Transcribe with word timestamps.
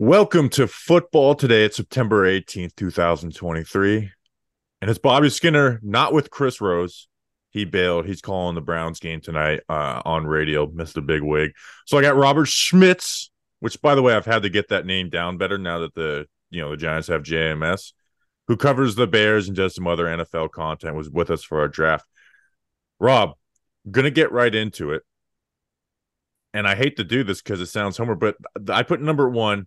Welcome 0.00 0.48
to 0.50 0.68
football 0.68 1.34
today. 1.34 1.64
It's 1.64 1.76
September 1.76 2.24
18th, 2.24 2.76
2023. 2.76 4.12
And 4.80 4.88
it's 4.88 5.00
Bobby 5.00 5.28
Skinner, 5.28 5.80
not 5.82 6.12
with 6.12 6.30
Chris 6.30 6.60
Rose. 6.60 7.08
He 7.50 7.64
bailed. 7.64 8.06
He's 8.06 8.20
calling 8.20 8.54
the 8.54 8.60
Browns 8.60 9.00
game 9.00 9.20
tonight 9.20 9.62
uh, 9.68 10.00
on 10.04 10.24
radio, 10.24 10.70
Missed 10.70 10.94
Mr. 10.94 11.04
Big 11.04 11.22
Wig. 11.22 11.50
So 11.84 11.98
I 11.98 12.02
got 12.02 12.14
Robert 12.14 12.46
Schmitz, 12.46 13.32
which 13.58 13.82
by 13.82 13.96
the 13.96 14.02
way, 14.02 14.14
I've 14.14 14.24
had 14.24 14.42
to 14.42 14.48
get 14.48 14.68
that 14.68 14.86
name 14.86 15.10
down 15.10 15.36
better 15.36 15.58
now 15.58 15.80
that 15.80 15.96
the 15.96 16.26
you 16.50 16.62
know 16.62 16.70
the 16.70 16.76
Giants 16.76 17.08
have 17.08 17.24
JMS, 17.24 17.92
who 18.46 18.56
covers 18.56 18.94
the 18.94 19.08
Bears 19.08 19.48
and 19.48 19.56
does 19.56 19.74
some 19.74 19.88
other 19.88 20.04
NFL 20.04 20.52
content, 20.52 20.94
was 20.94 21.10
with 21.10 21.28
us 21.28 21.42
for 21.42 21.58
our 21.58 21.68
draft. 21.68 22.06
Rob, 23.00 23.32
gonna 23.90 24.10
get 24.10 24.30
right 24.30 24.54
into 24.54 24.92
it. 24.92 25.02
And 26.54 26.68
I 26.68 26.76
hate 26.76 26.98
to 26.98 27.04
do 27.04 27.24
this 27.24 27.42
because 27.42 27.60
it 27.60 27.66
sounds 27.66 27.96
homer, 27.96 28.14
but 28.14 28.36
I 28.68 28.84
put 28.84 29.02
number 29.02 29.28
one 29.28 29.66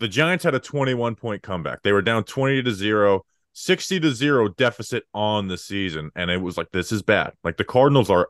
the 0.00 0.08
Giants 0.08 0.44
had 0.44 0.54
a 0.54 0.60
21 0.60 1.14
point 1.14 1.42
comeback. 1.42 1.82
They 1.82 1.92
were 1.92 2.02
down 2.02 2.24
20 2.24 2.62
to 2.62 2.72
0, 2.72 3.24
60 3.52 4.00
to 4.00 4.12
0 4.12 4.48
deficit 4.48 5.04
on 5.14 5.48
the 5.48 5.56
season 5.56 6.10
and 6.16 6.30
it 6.30 6.40
was 6.40 6.56
like 6.56 6.70
this 6.72 6.92
is 6.92 7.02
bad. 7.02 7.32
Like 7.44 7.56
the 7.56 7.64
Cardinals 7.64 8.10
are 8.10 8.28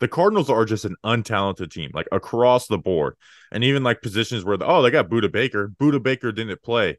the 0.00 0.08
Cardinals 0.08 0.50
are 0.50 0.64
just 0.64 0.84
an 0.84 0.96
untalented 1.04 1.70
team 1.70 1.90
like 1.94 2.08
across 2.12 2.66
the 2.66 2.78
board. 2.78 3.16
And 3.50 3.64
even 3.64 3.82
like 3.82 4.02
positions 4.02 4.44
where 4.44 4.56
the, 4.56 4.66
oh, 4.66 4.82
they 4.82 4.90
got 4.90 5.08
Budda 5.08 5.32
Baker. 5.32 5.68
Budda 5.80 6.02
Baker 6.02 6.32
didn't 6.32 6.62
play. 6.62 6.98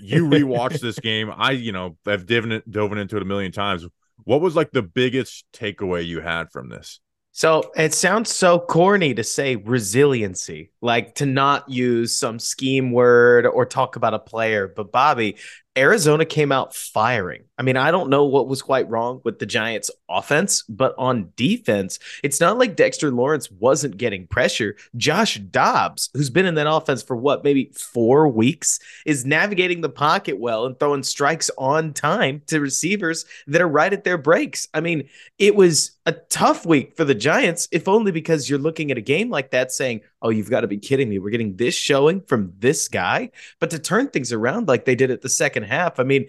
You 0.00 0.26
rewatch 0.28 0.80
this 0.80 0.98
game. 0.98 1.30
I, 1.34 1.52
you 1.52 1.72
know, 1.72 1.96
I've 2.06 2.26
dove 2.26 2.44
into 2.46 3.16
it 3.16 3.22
a 3.22 3.26
million 3.26 3.52
times. 3.52 3.86
What 4.24 4.40
was 4.40 4.56
like 4.56 4.70
the 4.70 4.82
biggest 4.82 5.44
takeaway 5.52 6.06
you 6.06 6.20
had 6.20 6.50
from 6.50 6.68
this? 6.68 7.00
So 7.34 7.72
it 7.74 7.94
sounds 7.94 8.30
so 8.30 8.58
corny 8.58 9.14
to 9.14 9.24
say 9.24 9.56
resiliency, 9.56 10.70
like 10.82 11.14
to 11.16 11.26
not 11.26 11.68
use 11.68 12.14
some 12.14 12.38
scheme 12.38 12.92
word 12.92 13.46
or 13.46 13.64
talk 13.64 13.96
about 13.96 14.12
a 14.12 14.18
player. 14.18 14.68
But 14.68 14.92
Bobby, 14.92 15.36
Arizona 15.76 16.24
came 16.26 16.52
out 16.52 16.74
firing. 16.74 17.44
I 17.56 17.62
mean, 17.62 17.76
I 17.76 17.90
don't 17.90 18.10
know 18.10 18.24
what 18.24 18.48
was 18.48 18.60
quite 18.60 18.90
wrong 18.90 19.20
with 19.24 19.38
the 19.38 19.46
Giants' 19.46 19.90
offense, 20.08 20.62
but 20.68 20.94
on 20.98 21.32
defense, 21.36 21.98
it's 22.22 22.40
not 22.40 22.58
like 22.58 22.76
Dexter 22.76 23.10
Lawrence 23.10 23.50
wasn't 23.50 23.96
getting 23.96 24.26
pressure. 24.26 24.76
Josh 24.96 25.38
Dobbs, 25.38 26.10
who's 26.12 26.28
been 26.28 26.44
in 26.44 26.56
that 26.56 26.70
offense 26.70 27.02
for 27.02 27.16
what, 27.16 27.44
maybe 27.44 27.72
four 27.74 28.28
weeks, 28.28 28.80
is 29.06 29.24
navigating 29.24 29.80
the 29.80 29.88
pocket 29.88 30.38
well 30.38 30.66
and 30.66 30.78
throwing 30.78 31.02
strikes 31.02 31.50
on 31.56 31.94
time 31.94 32.42
to 32.48 32.60
receivers 32.60 33.24
that 33.46 33.62
are 33.62 33.68
right 33.68 33.92
at 33.92 34.04
their 34.04 34.18
breaks. 34.18 34.68
I 34.74 34.80
mean, 34.80 35.08
it 35.38 35.54
was 35.54 35.92
a 36.04 36.12
tough 36.12 36.66
week 36.66 36.96
for 36.96 37.04
the 37.04 37.14
Giants, 37.14 37.68
if 37.72 37.88
only 37.88 38.12
because 38.12 38.50
you're 38.50 38.58
looking 38.58 38.90
at 38.90 38.98
a 38.98 39.02
game 39.02 39.30
like 39.30 39.52
that 39.52 39.72
saying, 39.72 40.02
oh, 40.22 40.30
you've 40.30 40.50
got 40.50 40.60
to 40.60 40.68
be 40.68 40.78
kidding 40.78 41.08
me. 41.08 41.18
We're 41.18 41.30
getting 41.30 41.56
this 41.56 41.74
showing 41.74 42.22
from 42.22 42.52
this 42.58 42.88
guy. 42.88 43.30
But 43.60 43.70
to 43.70 43.78
turn 43.78 44.08
things 44.08 44.32
around 44.32 44.68
like 44.68 44.84
they 44.84 44.94
did 44.94 45.10
at 45.10 45.20
the 45.20 45.28
second 45.28 45.64
half, 45.64 45.98
I 46.00 46.04
mean, 46.04 46.28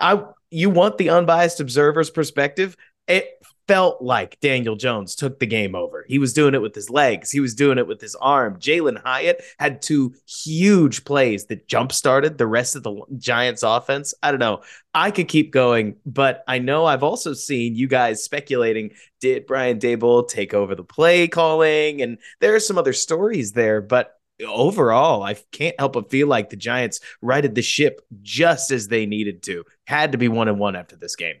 I 0.00 0.22
you 0.50 0.70
want 0.70 0.98
the 0.98 1.10
unbiased 1.10 1.60
observer's 1.60 2.10
perspective. 2.10 2.76
It 3.08 3.28
felt 3.66 4.02
like 4.02 4.38
Daniel 4.40 4.76
Jones 4.76 5.14
took 5.14 5.38
the 5.38 5.46
game 5.46 5.74
over. 5.74 6.04
He 6.08 6.18
was 6.18 6.32
doing 6.32 6.54
it 6.54 6.62
with 6.62 6.74
his 6.74 6.90
legs, 6.90 7.30
he 7.30 7.40
was 7.40 7.54
doing 7.54 7.78
it 7.78 7.86
with 7.86 8.00
his 8.00 8.14
arm. 8.16 8.58
Jalen 8.58 9.02
Hyatt 9.02 9.42
had 9.58 9.82
two 9.82 10.14
huge 10.26 11.04
plays 11.04 11.46
that 11.46 11.68
jump 11.68 11.92
started 11.92 12.38
the 12.38 12.46
rest 12.46 12.76
of 12.76 12.82
the 12.82 13.02
Giants 13.16 13.62
offense. 13.62 14.14
I 14.22 14.30
don't 14.30 14.40
know. 14.40 14.62
I 14.92 15.10
could 15.10 15.28
keep 15.28 15.52
going, 15.52 15.96
but 16.06 16.44
I 16.46 16.58
know 16.58 16.86
I've 16.86 17.02
also 17.02 17.32
seen 17.32 17.74
you 17.74 17.88
guys 17.88 18.22
speculating 18.22 18.90
did 19.20 19.46
Brian 19.46 19.78
Daboll 19.78 20.28
take 20.28 20.52
over 20.52 20.74
the 20.74 20.84
play 20.84 21.28
calling? 21.28 22.02
And 22.02 22.18
there 22.40 22.54
are 22.54 22.60
some 22.60 22.76
other 22.76 22.92
stories 22.92 23.52
there, 23.52 23.80
but 23.80 24.14
overall, 24.46 25.22
I 25.22 25.34
can't 25.52 25.78
help 25.78 25.94
but 25.94 26.10
feel 26.10 26.28
like 26.28 26.50
the 26.50 26.56
Giants 26.56 27.00
righted 27.22 27.54
the 27.54 27.62
ship 27.62 28.00
just 28.22 28.70
as 28.70 28.88
they 28.88 29.06
needed 29.06 29.42
to. 29.44 29.64
Had 29.86 30.12
to 30.12 30.18
be 30.18 30.28
one 30.28 30.48
and 30.48 30.58
one 30.58 30.76
after 30.76 30.96
this 30.96 31.16
game. 31.16 31.36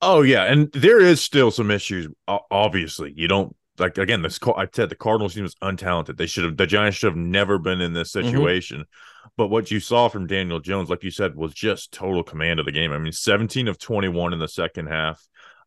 Oh 0.00 0.22
yeah, 0.22 0.44
and 0.44 0.70
there 0.72 1.00
is 1.00 1.20
still 1.20 1.50
some 1.50 1.70
issues. 1.70 2.08
Obviously, 2.26 3.12
you 3.16 3.26
don't 3.26 3.54
like 3.78 3.98
again. 3.98 4.22
This 4.22 4.38
I 4.56 4.68
said 4.72 4.90
the 4.90 4.94
Cardinals 4.94 5.34
team 5.34 5.42
was 5.42 5.56
untalented. 5.56 6.16
They 6.16 6.26
should 6.26 6.44
have 6.44 6.56
the 6.56 6.66
Giants 6.66 6.98
should 6.98 7.10
have 7.10 7.16
never 7.16 7.58
been 7.58 7.80
in 7.80 7.94
this 7.94 8.12
mm-hmm. 8.12 8.26
situation. 8.26 8.78
Mm-hmm. 8.80 9.28
But 9.36 9.48
what 9.48 9.70
you 9.70 9.80
saw 9.80 10.08
from 10.08 10.26
Daniel 10.26 10.60
Jones, 10.60 10.88
like 10.88 11.04
you 11.04 11.10
said, 11.10 11.34
was 11.36 11.54
just 11.54 11.92
total 11.92 12.22
command 12.22 12.60
of 12.60 12.66
the 12.66 12.72
game. 12.72 12.92
I 12.92 12.98
mean, 12.98 13.12
seventeen 13.12 13.68
of 13.68 13.78
twenty-one 13.78 14.32
in 14.32 14.38
the 14.38 14.48
second 14.48 14.86
half, 14.86 15.20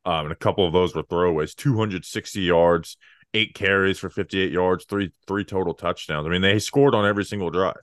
um, 0.06 0.26
and 0.26 0.32
a 0.32 0.36
couple 0.36 0.66
of 0.66 0.74
those 0.74 0.96
were 0.96 1.04
throwaways. 1.04 1.56
Two 1.56 1.78
hundred 1.78 2.06
sixty 2.06 2.42
yards, 2.42 2.98
eight 3.34 3.54
carries 3.54 4.00
for 4.00 4.10
fifty-eight 4.10 4.52
yards, 4.52 4.86
three 4.86 5.12
three 5.28 5.44
total 5.44 5.74
touchdowns. 5.74 6.26
I 6.26 6.30
mean, 6.30 6.42
they 6.42 6.60
scored 6.60 6.96
on 6.96 7.06
every 7.06 7.26
single 7.26 7.50
drive 7.50 7.82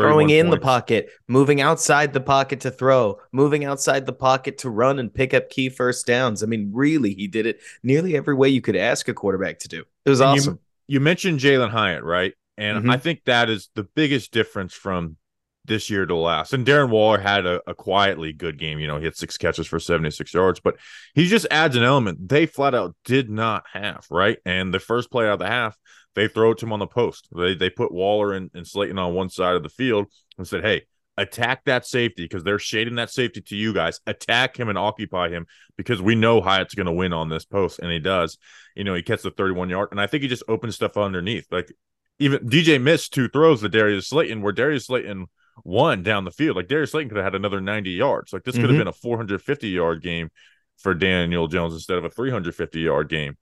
throwing 0.00 0.30
in 0.30 0.46
points. 0.46 0.56
the 0.56 0.60
pocket, 0.60 1.10
moving 1.28 1.60
outside 1.60 2.12
the 2.12 2.20
pocket 2.20 2.60
to 2.60 2.70
throw, 2.70 3.18
moving 3.32 3.64
outside 3.64 4.06
the 4.06 4.12
pocket 4.12 4.58
to 4.58 4.70
run 4.70 4.98
and 4.98 5.12
pick 5.12 5.34
up 5.34 5.50
key 5.50 5.68
first 5.68 6.06
downs. 6.06 6.42
I 6.42 6.46
mean, 6.46 6.70
really, 6.72 7.14
he 7.14 7.26
did 7.26 7.46
it 7.46 7.60
nearly 7.82 8.16
every 8.16 8.34
way 8.34 8.48
you 8.48 8.60
could 8.60 8.76
ask 8.76 9.08
a 9.08 9.14
quarterback 9.14 9.58
to 9.60 9.68
do. 9.68 9.84
It 10.04 10.10
was 10.10 10.20
and 10.20 10.30
awesome. 10.30 10.60
You, 10.86 10.94
you 10.94 11.00
mentioned 11.00 11.40
Jalen 11.40 11.70
Hyatt, 11.70 12.04
right? 12.04 12.34
And 12.58 12.78
mm-hmm. 12.78 12.90
I 12.90 12.96
think 12.96 13.24
that 13.24 13.50
is 13.50 13.68
the 13.74 13.84
biggest 13.84 14.32
difference 14.32 14.72
from 14.72 15.16
this 15.66 15.90
year 15.90 16.06
to 16.06 16.14
last. 16.14 16.52
And 16.52 16.66
Darren 16.66 16.90
Waller 16.90 17.18
had 17.18 17.46
a, 17.46 17.60
a, 17.66 17.74
quietly 17.74 18.32
good 18.32 18.58
game. 18.58 18.78
You 18.78 18.86
know, 18.86 18.98
he 18.98 19.04
had 19.04 19.16
six 19.16 19.36
catches 19.36 19.66
for 19.66 19.78
76 19.78 20.32
yards, 20.32 20.60
but 20.60 20.76
he 21.14 21.26
just 21.26 21.46
adds 21.50 21.76
an 21.76 21.82
element 21.82 22.28
they 22.28 22.46
flat 22.46 22.74
out 22.74 22.94
did 23.04 23.30
not 23.30 23.64
have, 23.72 24.06
right? 24.10 24.38
And 24.44 24.72
the 24.72 24.80
first 24.80 25.10
play 25.10 25.26
out 25.26 25.34
of 25.34 25.38
the 25.40 25.46
half, 25.46 25.76
they 26.14 26.28
throw 26.28 26.52
it 26.52 26.58
to 26.58 26.66
him 26.66 26.72
on 26.72 26.78
the 26.78 26.86
post. 26.86 27.28
They 27.36 27.54
they 27.54 27.70
put 27.70 27.92
Waller 27.92 28.32
and, 28.32 28.50
and 28.54 28.66
Slayton 28.66 28.98
on 28.98 29.14
one 29.14 29.28
side 29.28 29.54
of 29.54 29.62
the 29.62 29.68
field 29.68 30.06
and 30.38 30.48
said, 30.48 30.64
Hey, 30.64 30.82
attack 31.16 31.64
that 31.64 31.86
safety 31.86 32.24
because 32.24 32.44
they're 32.44 32.58
shading 32.58 32.96
that 32.96 33.10
safety 33.10 33.40
to 33.40 33.56
you 33.56 33.72
guys. 33.72 34.00
Attack 34.06 34.58
him 34.58 34.68
and 34.68 34.78
occupy 34.78 35.28
him 35.28 35.46
because 35.76 36.00
we 36.00 36.14
know 36.14 36.40
Hyatt's 36.40 36.74
going 36.74 36.86
to 36.86 36.92
win 36.92 37.12
on 37.12 37.28
this 37.28 37.44
post, 37.44 37.78
and 37.78 37.90
he 37.90 37.98
does. 37.98 38.38
You 38.74 38.84
know, 38.84 38.94
he 38.94 39.02
gets 39.02 39.22
the 39.22 39.30
31 39.30 39.70
yard, 39.70 39.88
and 39.90 40.00
I 40.00 40.06
think 40.06 40.22
he 40.22 40.28
just 40.28 40.42
opens 40.48 40.74
stuff 40.74 40.96
underneath. 40.96 41.46
Like 41.50 41.72
even 42.18 42.48
DJ 42.48 42.80
missed 42.80 43.12
two 43.12 43.28
throws 43.28 43.60
to 43.60 43.68
Darius 43.68 44.08
Slayton, 44.08 44.42
where 44.42 44.52
Darius 44.52 44.86
Slayton 44.86 45.26
won 45.64 46.02
down 46.02 46.24
the 46.24 46.30
field. 46.30 46.56
Like 46.56 46.68
Darius 46.68 46.92
Slayton 46.92 47.08
could 47.08 47.16
have 47.16 47.24
had 47.24 47.34
another 47.34 47.60
90 47.60 47.90
yards. 47.90 48.32
Like 48.32 48.44
this 48.44 48.54
mm-hmm. 48.54 48.62
could 48.62 48.70
have 48.70 48.78
been 48.78 48.88
a 48.88 48.92
450 48.92 49.68
yard 49.68 50.02
game 50.02 50.30
for 50.78 50.94
Daniel 50.94 51.48
Jones 51.48 51.74
instead 51.74 51.98
of 51.98 52.04
a 52.04 52.10
350 52.10 52.80
yard 52.80 53.08
game. 53.08 53.36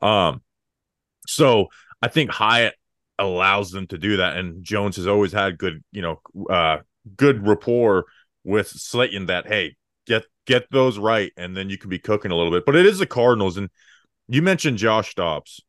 Um, 0.00 0.42
so 1.26 1.68
I 2.02 2.08
think 2.08 2.30
Hyatt 2.30 2.74
allows 3.18 3.70
them 3.70 3.86
to 3.88 3.98
do 3.98 4.18
that, 4.18 4.36
and 4.36 4.64
Jones 4.64 4.96
has 4.96 5.06
always 5.06 5.32
had 5.32 5.58
good, 5.58 5.82
you 5.92 6.02
know, 6.02 6.20
uh, 6.48 6.78
good 7.16 7.46
rapport 7.46 8.06
with 8.44 8.68
Slayton. 8.68 9.26
That 9.26 9.46
hey, 9.46 9.76
get 10.06 10.24
get 10.46 10.70
those 10.70 10.98
right, 10.98 11.32
and 11.36 11.56
then 11.56 11.70
you 11.70 11.78
can 11.78 11.90
be 11.90 11.98
cooking 11.98 12.30
a 12.30 12.36
little 12.36 12.52
bit. 12.52 12.64
But 12.64 12.76
it 12.76 12.86
is 12.86 12.98
the 12.98 13.06
Cardinals, 13.06 13.56
and 13.56 13.68
you 14.28 14.42
mentioned 14.42 14.78
Josh 14.78 15.14
Dobbs, 15.14 15.62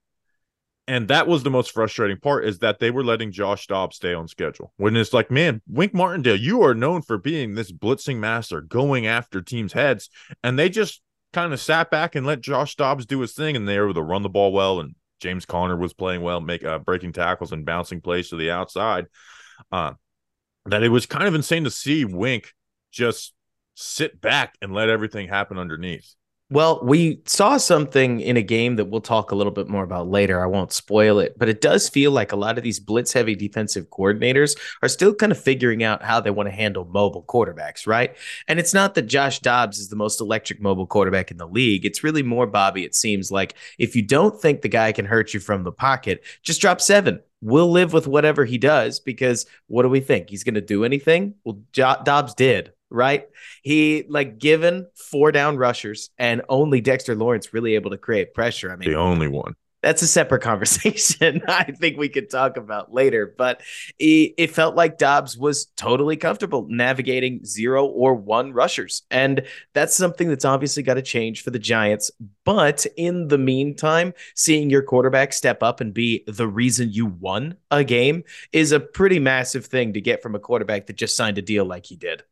and 0.90 1.08
that 1.08 1.28
was 1.28 1.44
the 1.44 1.52
most 1.52 1.72
frustrating 1.72 2.18
part 2.18 2.46
is 2.46 2.60
that 2.60 2.80
they 2.80 2.90
were 2.90 3.04
letting 3.04 3.32
Josh 3.32 3.68
Dobbs 3.68 3.98
stay 3.98 4.14
on 4.14 4.28
schedule. 4.28 4.74
When 4.78 4.98
it's 4.98 5.14
like, 5.14 5.30
man, 5.30 5.62
Wink 5.68 5.94
Martindale, 5.94 6.36
you 6.36 6.64
are 6.64 6.74
known 6.74 7.04
for 7.04 7.20
being 7.20 7.54
this 7.54 7.72
blitzing 7.72 8.18
master, 8.18 8.60
going 8.60 9.06
after 9.06 9.42
teams' 9.42 9.74
heads, 9.74 10.10
and 10.44 10.58
they 10.58 10.68
just 10.68 11.02
kind 11.32 11.54
of 11.54 11.60
sat 11.60 11.92
back 11.92 12.16
and 12.16 12.26
let 12.26 12.42
Josh 12.42 12.76
Dobbs 12.76 13.06
do 13.06 13.20
his 13.20 13.34
thing, 13.34 13.56
and 13.56 13.68
they 13.68 13.78
were 13.78 13.86
able 13.86 13.94
to 13.94 14.02
run 14.02 14.24
the 14.24 14.30
ball 14.30 14.52
well 14.52 14.80
and 14.80 14.96
James 15.20 15.46
Conner 15.46 15.76
was 15.76 15.94
playing 15.94 16.22
well, 16.22 16.42
make 16.42 16.64
uh, 16.64 16.80
breaking 16.80 17.14
tackles 17.14 17.52
and 17.52 17.66
bouncing 17.66 18.02
plays 18.02 18.30
to 18.30 18.36
the 18.36 18.52
outside. 18.52 19.06
Uh, 19.72 19.94
that 20.66 20.84
it 20.84 20.90
was 20.90 21.06
kind 21.06 21.28
of 21.28 21.36
insane 21.36 21.66
to 21.66 21.72
see 21.72 22.06
Wink 22.06 22.54
just 22.92 23.34
sit 23.76 24.20
back 24.20 24.56
and 24.62 24.74
let 24.74 24.90
everything 24.90 25.28
happen 25.28 25.58
underneath. 25.58 26.16
Well, 26.52 26.80
we 26.84 27.22
saw 27.28 27.58
something 27.58 28.22
in 28.22 28.36
a 28.36 28.42
game 28.42 28.78
that 28.78 28.86
we'll 28.86 29.02
talk 29.02 29.30
a 29.30 29.36
little 29.36 29.52
bit 29.52 29.68
more 29.68 29.84
about 29.84 30.10
later. 30.10 30.42
I 30.42 30.48
won't 30.48 30.74
spoil 30.74 31.20
it, 31.20 31.38
but 31.38 31.48
it 31.48 31.62
does 31.62 31.88
feel 31.88 32.10
like 32.10 32.32
a 32.32 32.36
lot 32.36 32.58
of 32.58 32.64
these 32.64 32.80
blitz 32.80 33.14
heavy 33.14 33.36
defensive 33.36 33.92
coordinators 33.92 34.58
are 34.82 34.90
still 34.90 35.14
kind 35.14 35.32
of 35.32 35.40
figuring 35.40 35.84
out 35.84 36.01
how 36.01 36.19
they 36.19 36.31
want 36.31 36.50
to 36.50 36.56
handle 36.56 36.86
mobile 36.86 37.24
quarterbacks, 37.24 37.86
right? 37.86 38.16
And 38.48 38.57
it's 38.60 38.74
not 38.74 38.96
that 38.96 39.04
Josh 39.04 39.42
Dobbs 39.42 39.78
is 39.78 39.90
the 39.90 39.96
most 39.96 40.19
electric 40.19 40.60
mobile 40.60 40.88
quarterback 40.88 41.30
in 41.30 41.38
the 41.38 41.48
league. 41.48 41.86
It's 41.86 42.04
really 42.04 42.24
more 42.24 42.48
Bobby. 42.48 42.84
It 42.84 42.96
seems 42.96 43.30
like 43.30 43.54
if 43.78 43.96
you 43.96 44.01
don't 44.01 44.42
think 44.42 44.63
the 44.63 44.69
guy 44.69 44.92
can 44.92 45.06
hurt 45.06 45.36
you 45.36 45.40
from 45.40 45.63
the 45.63 45.72
pocket, 45.72 46.24
just 46.42 46.62
drop 46.62 46.81
seven. 46.81 47.19
We'll 47.42 47.69
live 47.72 47.94
with 47.94 48.07
whatever 48.07 48.44
he 48.44 48.57
does 48.57 49.00
because 49.00 49.46
what 49.68 49.84
do 49.84 49.90
we 49.90 50.00
think? 50.00 50.31
He's 50.31 50.44
going 50.44 50.56
to 50.56 50.62
do 50.62 50.84
anything? 50.84 51.36
Well, 51.44 51.62
jo- 51.74 52.01
Dobbs 52.04 52.34
did 52.34 52.74
right? 52.89 53.27
He 53.63 54.06
like 54.07 54.39
given 54.39 54.88
four 54.95 55.31
down 55.31 55.57
rushers 55.57 56.09
and 56.18 56.41
only 56.50 56.81
Dexter 56.81 57.15
Lawrence 57.15 57.53
really 57.53 57.75
able 57.75 57.91
to 57.91 57.97
create 57.97 58.33
pressure. 58.33 58.71
I 58.71 58.75
mean, 58.75 58.89
the 58.89 58.97
only 58.97 59.27
one. 59.27 59.56
that's 59.81 60.01
a 60.01 60.07
separate 60.07 60.41
conversation. 60.44 61.41
I 61.47 61.65
think 61.65 61.97
we 61.97 62.09
could 62.09 62.30
talk 62.30 62.57
about 62.57 62.91
later. 62.94 63.33
But 63.38 63.62
it, 64.00 64.33
it, 64.38 64.51
felt 64.51 64.75
like 64.75 64.97
Dobbs 64.97 65.38
was 65.38 65.68
totally 65.77 66.18
comfortable 66.18 66.65
navigating 66.68 67.45
zero 67.45 67.86
or 67.86 68.15
one 68.15 68.53
rushers. 68.53 69.03
And 69.12 69.44
that's 69.74 69.95
something 69.95 70.27
that's 70.27 70.45
obviously 70.45 70.83
got 70.83 70.95
to 70.95 71.01
change 71.01 71.44
for 71.44 71.51
the 71.51 71.59
Giants. 71.59 72.12
But 72.44 72.86
in 72.97 73.27
the 73.27 73.38
meantime, 73.38 74.13
seeing 74.36 74.69
your 74.69 74.81
quarterback 74.81 75.33
step 75.33 75.62
up 75.62 75.80
and 75.80 75.94
be 75.94 76.24
the 76.27 76.47
reason 76.47 76.91
you 76.91 77.06
won 77.06 77.56
a 77.69 77.83
game 77.83 78.24
is 78.51 78.71
a 78.71 78.80
pretty 78.80 79.19
massive 79.19 79.68
thing 79.68 79.94
to 79.94 80.01
get 80.01 80.24
from 80.24 80.33
a 80.33 80.39
quarterback 80.39 80.88
that 80.88 80.95
just 80.95 81.15
signed 81.15 81.38
a 81.38 81.44
deal 81.44 81.65
like 81.65 81.86
he 81.86 81.95
did. 81.95 82.24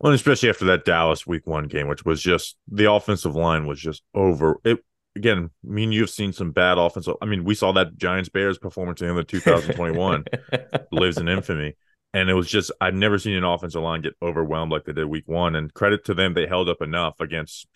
Well, 0.00 0.12
especially 0.12 0.50
after 0.50 0.66
that 0.66 0.84
Dallas 0.84 1.26
week 1.26 1.46
one 1.46 1.66
game, 1.66 1.88
which 1.88 2.04
was 2.04 2.20
just 2.20 2.56
the 2.68 2.90
offensive 2.90 3.34
line 3.34 3.66
was 3.66 3.80
just 3.80 4.02
over. 4.14 4.58
It 4.64 4.80
again, 5.16 5.50
I 5.64 5.72
mean, 5.72 5.92
you've 5.92 6.10
seen 6.10 6.32
some 6.32 6.50
bad 6.50 6.78
offensive. 6.78 7.14
I 7.22 7.26
mean, 7.26 7.44
we 7.44 7.54
saw 7.54 7.72
that 7.72 7.96
Giants 7.96 8.28
Bears 8.28 8.58
performance 8.58 9.00
in 9.00 9.14
the 9.14 9.24
2021 9.24 10.24
lives 10.92 11.18
in 11.18 11.28
infamy. 11.28 11.76
And 12.12 12.30
it 12.30 12.34
was 12.34 12.48
just, 12.48 12.70
I've 12.80 12.94
never 12.94 13.18
seen 13.18 13.36
an 13.36 13.44
offensive 13.44 13.82
line 13.82 14.02
get 14.02 14.14
overwhelmed 14.22 14.70
like 14.70 14.84
they 14.84 14.92
did 14.92 15.06
week 15.06 15.26
one. 15.26 15.56
And 15.56 15.72
credit 15.74 16.04
to 16.06 16.14
them, 16.14 16.34
they 16.34 16.46
held 16.46 16.68
up 16.68 16.80
enough 16.80 17.20
against, 17.20 17.66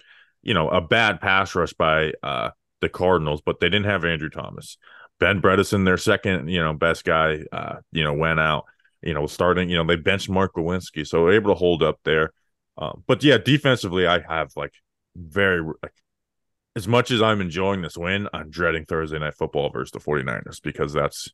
you 0.42 0.54
know, 0.54 0.68
a 0.68 0.80
bad 0.80 1.20
pass 1.20 1.54
rush 1.54 1.72
by 1.72 2.12
uh, 2.22 2.50
the 2.80 2.88
Cardinals, 2.88 3.42
but 3.44 3.58
they 3.58 3.68
didn't 3.68 3.86
have 3.86 4.04
Andrew 4.04 4.30
Thomas. 4.30 4.78
Ben 5.18 5.42
Bredeson, 5.42 5.84
their 5.84 5.96
second, 5.96 6.48
you 6.48 6.62
know, 6.62 6.72
best 6.72 7.04
guy, 7.04 7.40
uh, 7.50 7.76
you 7.90 8.04
know, 8.04 8.12
went 8.12 8.38
out, 8.38 8.66
you 9.02 9.14
know, 9.14 9.26
starting, 9.26 9.68
you 9.70 9.76
know, 9.76 9.84
they 9.84 9.96
benched 9.96 10.28
Mark 10.28 10.54
Glowinski. 10.54 11.06
So 11.06 11.30
able 11.30 11.50
to 11.50 11.58
hold 11.58 11.82
up 11.82 12.00
there. 12.04 12.32
Um, 12.76 13.02
but 13.06 13.22
yeah, 13.22 13.38
defensively, 13.38 14.06
I 14.06 14.20
have 14.20 14.52
like 14.56 14.72
very, 15.16 15.62
like, 15.82 15.92
as 16.76 16.86
much 16.86 17.10
as 17.10 17.20
I'm 17.20 17.40
enjoying 17.40 17.82
this 17.82 17.96
win, 17.96 18.28
I'm 18.32 18.50
dreading 18.50 18.84
Thursday 18.84 19.18
night 19.18 19.34
football 19.34 19.70
versus 19.70 19.90
the 19.90 19.98
49ers 19.98 20.62
because 20.62 20.92
that's 20.92 21.32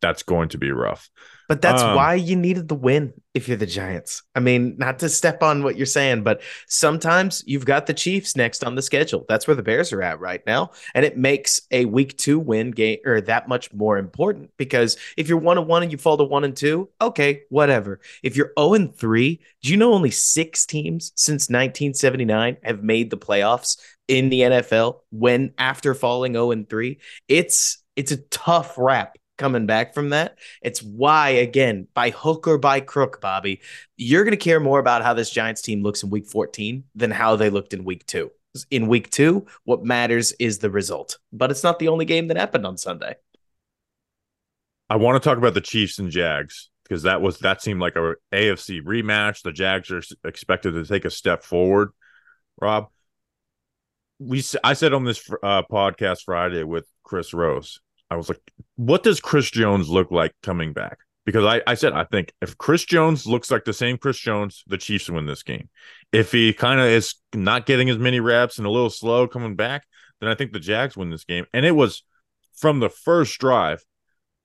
that's 0.00 0.22
going 0.22 0.50
to 0.50 0.58
be 0.58 0.70
rough. 0.70 1.10
But 1.48 1.60
that's 1.60 1.82
um, 1.82 1.94
why 1.94 2.14
you 2.14 2.36
needed 2.36 2.68
the 2.68 2.74
win 2.74 3.12
if 3.34 3.48
you're 3.48 3.56
the 3.56 3.66
Giants. 3.66 4.22
I 4.34 4.40
mean, 4.40 4.76
not 4.78 4.98
to 5.00 5.08
step 5.08 5.42
on 5.42 5.62
what 5.62 5.76
you're 5.76 5.86
saying, 5.86 6.22
but 6.22 6.42
sometimes 6.68 7.42
you've 7.46 7.66
got 7.66 7.86
the 7.86 7.94
Chiefs 7.94 8.34
next 8.36 8.64
on 8.64 8.74
the 8.74 8.82
schedule. 8.82 9.26
That's 9.28 9.46
where 9.46 9.54
the 9.54 9.62
Bears 9.62 9.92
are 9.92 10.02
at 10.02 10.20
right 10.20 10.40
now. 10.46 10.70
And 10.94 11.04
it 11.04 11.18
makes 11.18 11.62
a 11.70 11.84
week 11.84 12.16
two 12.16 12.38
win 12.38 12.70
game 12.70 12.98
or 13.04 13.20
that 13.22 13.48
much 13.48 13.72
more 13.74 13.98
important 13.98 14.50
because 14.56 14.96
if 15.16 15.28
you're 15.28 15.38
one 15.38 15.58
and 15.58 15.66
one 15.66 15.82
and 15.82 15.92
you 15.92 15.98
fall 15.98 16.16
to 16.16 16.24
one 16.24 16.44
and 16.44 16.56
two, 16.56 16.88
okay, 17.00 17.42
whatever. 17.50 18.00
If 18.22 18.36
you're 18.36 18.52
0 18.58 18.74
and 18.74 18.94
three, 18.94 19.40
do 19.62 19.70
you 19.70 19.76
know 19.76 19.92
only 19.92 20.10
six 20.10 20.64
teams 20.64 21.12
since 21.14 21.50
1979 21.50 22.56
have 22.62 22.82
made 22.82 23.10
the 23.10 23.18
playoffs 23.18 23.78
in 24.08 24.30
the 24.30 24.40
NFL 24.40 25.00
when 25.10 25.52
after 25.58 25.94
falling 25.94 26.32
0 26.32 26.52
and 26.52 26.68
3? 26.68 26.98
It's 27.28 27.78
it's 27.96 28.12
a 28.12 28.16
tough 28.16 28.74
rap 28.76 29.16
coming 29.36 29.66
back 29.66 29.94
from 29.94 30.10
that. 30.10 30.38
It's 30.62 30.82
why, 30.82 31.30
again, 31.30 31.88
by 31.94 32.10
hook 32.10 32.46
or 32.46 32.58
by 32.58 32.80
crook, 32.80 33.20
Bobby, 33.20 33.60
you're 33.96 34.24
going 34.24 34.36
to 34.36 34.36
care 34.36 34.60
more 34.60 34.78
about 34.78 35.02
how 35.02 35.14
this 35.14 35.30
Giants 35.30 35.62
team 35.62 35.82
looks 35.82 36.02
in 36.02 36.10
week 36.10 36.26
14 36.26 36.84
than 36.94 37.10
how 37.10 37.36
they 37.36 37.50
looked 37.50 37.74
in 37.74 37.84
week 37.84 38.06
two. 38.06 38.30
In 38.70 38.86
week 38.86 39.10
two, 39.10 39.46
what 39.64 39.84
matters 39.84 40.32
is 40.32 40.58
the 40.58 40.70
result, 40.70 41.18
but 41.32 41.50
it's 41.50 41.64
not 41.64 41.80
the 41.80 41.88
only 41.88 42.04
game 42.04 42.28
that 42.28 42.36
happened 42.36 42.64
on 42.66 42.76
Sunday. 42.76 43.16
I 44.88 44.96
want 44.96 45.20
to 45.20 45.28
talk 45.28 45.38
about 45.38 45.54
the 45.54 45.60
Chiefs 45.60 45.98
and 45.98 46.10
Jags 46.10 46.70
because 46.84 47.02
that 47.02 47.20
was 47.20 47.38
that 47.38 47.62
seemed 47.62 47.80
like 47.80 47.96
a 47.96 48.14
AFC 48.32 48.82
rematch. 48.82 49.42
The 49.42 49.50
Jags 49.50 49.90
are 49.90 50.02
expected 50.24 50.72
to 50.72 50.84
take 50.84 51.04
a 51.04 51.10
step 51.10 51.42
forward. 51.42 51.90
Rob, 52.60 52.88
we 54.18 54.44
I 54.62 54.74
said 54.74 54.92
on 54.92 55.04
this 55.04 55.28
uh, 55.42 55.62
podcast 55.62 56.24
Friday 56.24 56.62
with 56.62 56.86
Chris 57.02 57.34
Rose, 57.34 57.80
I 58.14 58.16
was 58.16 58.28
like, 58.28 58.40
what 58.76 59.02
does 59.02 59.20
Chris 59.20 59.50
Jones 59.50 59.88
look 59.88 60.12
like 60.12 60.32
coming 60.40 60.72
back? 60.72 60.98
Because 61.26 61.44
I, 61.44 61.62
I 61.66 61.74
said, 61.74 61.94
I 61.94 62.04
think 62.04 62.32
if 62.40 62.56
Chris 62.58 62.84
Jones 62.84 63.26
looks 63.26 63.50
like 63.50 63.64
the 63.64 63.72
same 63.72 63.98
Chris 63.98 64.18
Jones, 64.18 64.62
the 64.68 64.78
Chiefs 64.78 65.10
win 65.10 65.26
this 65.26 65.42
game. 65.42 65.68
If 66.12 66.30
he 66.30 66.52
kind 66.52 66.78
of 66.78 66.86
is 66.86 67.16
not 67.34 67.66
getting 67.66 67.90
as 67.90 67.98
many 67.98 68.20
reps 68.20 68.58
and 68.58 68.66
a 68.66 68.70
little 68.70 68.90
slow 68.90 69.26
coming 69.26 69.56
back, 69.56 69.84
then 70.20 70.30
I 70.30 70.36
think 70.36 70.52
the 70.52 70.60
Jags 70.60 70.96
win 70.96 71.10
this 71.10 71.24
game. 71.24 71.46
And 71.52 71.66
it 71.66 71.72
was 71.72 72.04
from 72.54 72.78
the 72.78 72.88
first 72.88 73.40
drive, 73.40 73.84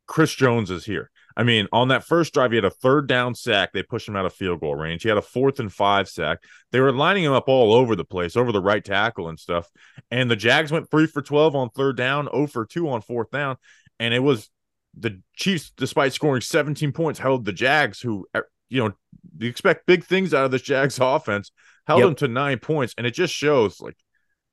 Chris 0.07 0.33
Jones 0.33 0.71
is 0.71 0.86
here. 0.86 1.12
I 1.39 1.44
mean, 1.44 1.69
on 1.71 1.88
that 1.88 2.03
first 2.03 2.33
drive, 2.33 2.51
he 2.51 2.57
had 2.57 2.65
a 2.65 2.69
third 2.69 3.07
down 3.07 3.33
sack. 3.33 3.71
They 3.71 3.81
pushed 3.81 4.09
him 4.09 4.18
out 4.18 4.25
of 4.25 4.33
field 4.33 4.59
goal 4.59 4.75
range. 4.75 5.03
He 5.03 5.07
had 5.07 5.18
a 5.18 5.21
fourth 5.21 5.62
and 5.62 5.71
five 5.71 6.09
sack. 6.09 6.39
They 6.74 6.81
were 6.81 6.91
lining 6.91 7.24
him 7.24 7.31
up 7.31 7.47
all 7.47 7.74
over 7.74 7.95
the 7.95 8.03
place, 8.03 8.36
over 8.36 8.51
the 8.51 8.59
right 8.59 8.83
tackle 8.83 9.30
and 9.30 9.39
stuff. 9.39 9.69
And 10.12 10.30
the 10.30 10.36
Jags 10.36 10.69
went 10.69 10.91
three 10.91 11.07
for 11.07 11.21
12 11.21 11.56
on 11.56 11.69
third 11.69 11.95
down, 11.95 12.27
0 12.30 12.47
for 12.47 12.65
2 12.65 12.89
on 12.89 13.00
fourth 13.00 13.31
down. 13.31 13.56
And 14.01 14.13
it 14.13 14.19
was 14.19 14.50
the 14.94 15.21
Chiefs, 15.33 15.71
despite 15.77 16.12
scoring 16.12 16.41
17 16.41 16.91
points, 16.91 17.19
held 17.19 17.45
the 17.45 17.53
Jags, 17.53 18.01
who, 18.01 18.27
er, 18.35 18.50
you 18.68 18.83
know, 18.83 18.92
you 19.38 19.47
expect 19.47 19.85
big 19.85 20.03
things 20.03 20.33
out 20.33 20.44
of 20.44 20.51
this 20.51 20.62
Jags 20.62 21.00
offense, 21.01 21.51
held 21.88 22.00
yep. 22.00 22.07
them 22.07 22.15
to 22.15 22.27
nine 22.27 22.59
points. 22.59 22.94
And 22.97 23.07
it 23.07 23.12
just 23.12 23.33
shows 23.33 23.80
like 23.80 23.95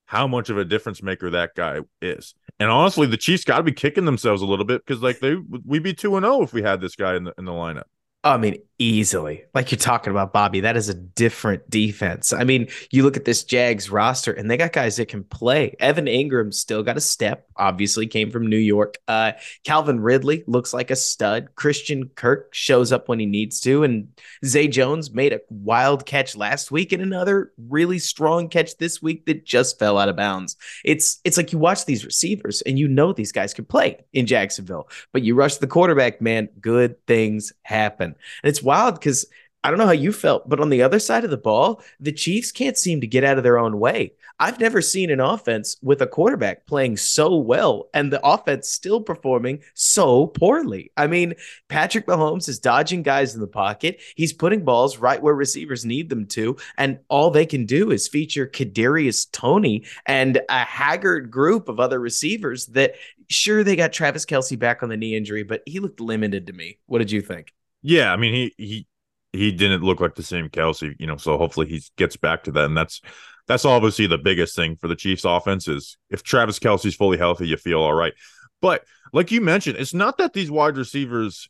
how 0.04 0.28
much 0.28 0.50
of 0.50 0.58
a 0.58 0.64
difference 0.64 1.02
maker 1.02 1.30
that 1.30 1.56
guy 1.56 1.80
is. 2.00 2.32
And 2.58 2.70
honestly, 2.70 3.06
the 3.06 3.16
Chiefs 3.16 3.44
got 3.44 3.58
to 3.58 3.62
be 3.62 3.72
kicking 3.72 4.06
themselves 4.06 4.40
a 4.42 4.46
little 4.46 4.64
bit 4.64 4.84
because 4.84 5.02
like 5.02 5.20
they 5.20 5.36
we'd 5.64 5.82
be 5.82 5.92
two 5.92 6.16
and 6.16 6.24
zero 6.24 6.36
oh 6.36 6.42
if 6.42 6.52
we 6.52 6.62
had 6.62 6.80
this 6.80 6.96
guy 6.96 7.16
in 7.16 7.24
the 7.24 7.34
in 7.38 7.44
the 7.44 7.52
lineup. 7.52 7.84
I 8.24 8.38
mean, 8.38 8.56
easily. 8.78 9.44
Like 9.54 9.70
you're 9.70 9.78
talking 9.78 10.10
about, 10.10 10.32
Bobby, 10.32 10.60
that 10.60 10.76
is 10.76 10.88
a 10.88 10.94
different 10.94 11.68
defense. 11.70 12.32
I 12.32 12.44
mean, 12.44 12.68
you 12.90 13.02
look 13.02 13.16
at 13.16 13.24
this 13.24 13.44
Jags 13.44 13.90
roster 13.90 14.32
and 14.32 14.50
they 14.50 14.56
got 14.56 14.72
guys 14.72 14.96
that 14.96 15.08
can 15.08 15.24
play. 15.24 15.74
Evan 15.80 16.06
Engram 16.06 16.52
still 16.52 16.82
got 16.82 16.96
a 16.96 17.00
step, 17.00 17.46
obviously 17.56 18.06
came 18.06 18.30
from 18.30 18.46
New 18.46 18.56
York. 18.56 18.98
Uh, 19.08 19.32
Calvin 19.64 20.00
Ridley 20.00 20.44
looks 20.46 20.74
like 20.74 20.90
a 20.90 20.96
stud. 20.96 21.54
Christian 21.54 22.08
Kirk 22.14 22.52
shows 22.52 22.92
up 22.92 23.08
when 23.08 23.18
he 23.18 23.26
needs 23.26 23.60
to. 23.60 23.82
And 23.82 24.08
Zay 24.44 24.68
Jones 24.68 25.10
made 25.10 25.32
a 25.32 25.40
wild 25.48 26.04
catch 26.04 26.36
last 26.36 26.70
week 26.70 26.92
and 26.92 27.02
another 27.02 27.52
really 27.68 27.98
strong 27.98 28.48
catch 28.48 28.76
this 28.76 29.00
week 29.00 29.24
that 29.26 29.46
just 29.46 29.78
fell 29.78 29.98
out 29.98 30.08
of 30.08 30.16
bounds. 30.16 30.56
It's 30.84 31.20
it's 31.24 31.36
like 31.36 31.52
you 31.52 31.58
watch 31.58 31.86
these 31.86 32.04
receivers 32.04 32.62
and 32.62 32.78
you 32.78 32.88
know 32.88 33.12
these 33.12 33.32
guys 33.32 33.54
can 33.54 33.64
play 33.64 34.04
in 34.12 34.26
Jacksonville, 34.26 34.88
but 35.12 35.22
you 35.22 35.34
rush 35.34 35.56
the 35.56 35.66
quarterback, 35.66 36.20
man, 36.20 36.48
good 36.60 37.04
things 37.06 37.52
happen. 37.62 38.14
And 38.42 38.50
it's 38.50 38.62
wild 38.66 38.96
because 38.96 39.24
I 39.66 39.70
don't 39.70 39.80
know 39.80 39.86
how 39.86 39.92
you 39.92 40.12
felt, 40.12 40.48
but 40.48 40.60
on 40.60 40.68
the 40.68 40.82
other 40.82 41.00
side 41.00 41.24
of 41.24 41.30
the 41.30 41.36
ball, 41.36 41.82
the 41.98 42.12
Chiefs 42.12 42.52
can't 42.52 42.78
seem 42.78 43.00
to 43.00 43.06
get 43.08 43.24
out 43.24 43.36
of 43.36 43.42
their 43.42 43.58
own 43.58 43.80
way. 43.80 44.12
I've 44.38 44.60
never 44.60 44.80
seen 44.80 45.10
an 45.10 45.18
offense 45.18 45.76
with 45.82 46.02
a 46.02 46.06
quarterback 46.06 46.66
playing 46.66 46.98
so 46.98 47.36
well 47.36 47.88
and 47.92 48.12
the 48.12 48.24
offense 48.24 48.68
still 48.68 49.00
performing 49.00 49.64
so 49.74 50.28
poorly. 50.28 50.92
I 50.96 51.08
mean, 51.08 51.34
Patrick 51.68 52.06
Mahomes 52.06 52.48
is 52.48 52.60
dodging 52.60 53.02
guys 53.02 53.34
in 53.34 53.40
the 53.40 53.48
pocket. 53.48 54.00
He's 54.14 54.32
putting 54.32 54.64
balls 54.64 54.98
right 54.98 55.20
where 55.20 55.34
receivers 55.34 55.84
need 55.84 56.10
them 56.10 56.26
to, 56.26 56.56
and 56.78 57.00
all 57.08 57.30
they 57.30 57.46
can 57.46 57.66
do 57.66 57.90
is 57.90 58.06
feature 58.06 58.46
Kadarius 58.46 59.28
Toney 59.32 59.84
and 60.06 60.40
a 60.48 60.58
haggard 60.58 61.30
group 61.30 61.68
of 61.68 61.80
other 61.80 61.98
receivers 61.98 62.66
that 62.66 62.94
sure 63.28 63.64
they 63.64 63.74
got 63.74 63.92
Travis 63.92 64.26
Kelce 64.26 64.56
back 64.56 64.84
on 64.84 64.90
the 64.90 64.96
knee 64.96 65.16
injury, 65.16 65.42
but 65.42 65.62
he 65.66 65.80
looked 65.80 65.98
limited 65.98 66.46
to 66.46 66.52
me. 66.52 66.78
What 66.86 66.98
did 66.98 67.10
you 67.10 67.20
think? 67.20 67.52
Yeah, 67.86 68.12
I 68.12 68.16
mean 68.16 68.34
he 68.34 68.54
he 68.58 68.86
he 69.32 69.52
didn't 69.52 69.84
look 69.84 70.00
like 70.00 70.16
the 70.16 70.22
same 70.24 70.48
Kelce, 70.48 70.94
you 70.98 71.06
know. 71.06 71.16
So 71.16 71.38
hopefully 71.38 71.68
he 71.68 71.80
gets 71.96 72.16
back 72.16 72.42
to 72.44 72.50
that, 72.50 72.64
and 72.64 72.76
that's 72.76 73.00
that's 73.46 73.64
obviously 73.64 74.08
the 74.08 74.18
biggest 74.18 74.56
thing 74.56 74.76
for 74.76 74.88
the 74.88 74.96
Chiefs 74.96 75.24
offense 75.24 75.68
is 75.68 75.96
if 76.10 76.24
Travis 76.24 76.58
Kelce's 76.58 76.96
fully 76.96 77.16
healthy, 77.16 77.46
you 77.46 77.56
feel 77.56 77.80
all 77.80 77.94
right. 77.94 78.12
But 78.60 78.84
like 79.12 79.30
you 79.30 79.40
mentioned, 79.40 79.76
it's 79.78 79.94
not 79.94 80.18
that 80.18 80.32
these 80.32 80.50
wide 80.50 80.76
receivers 80.76 81.48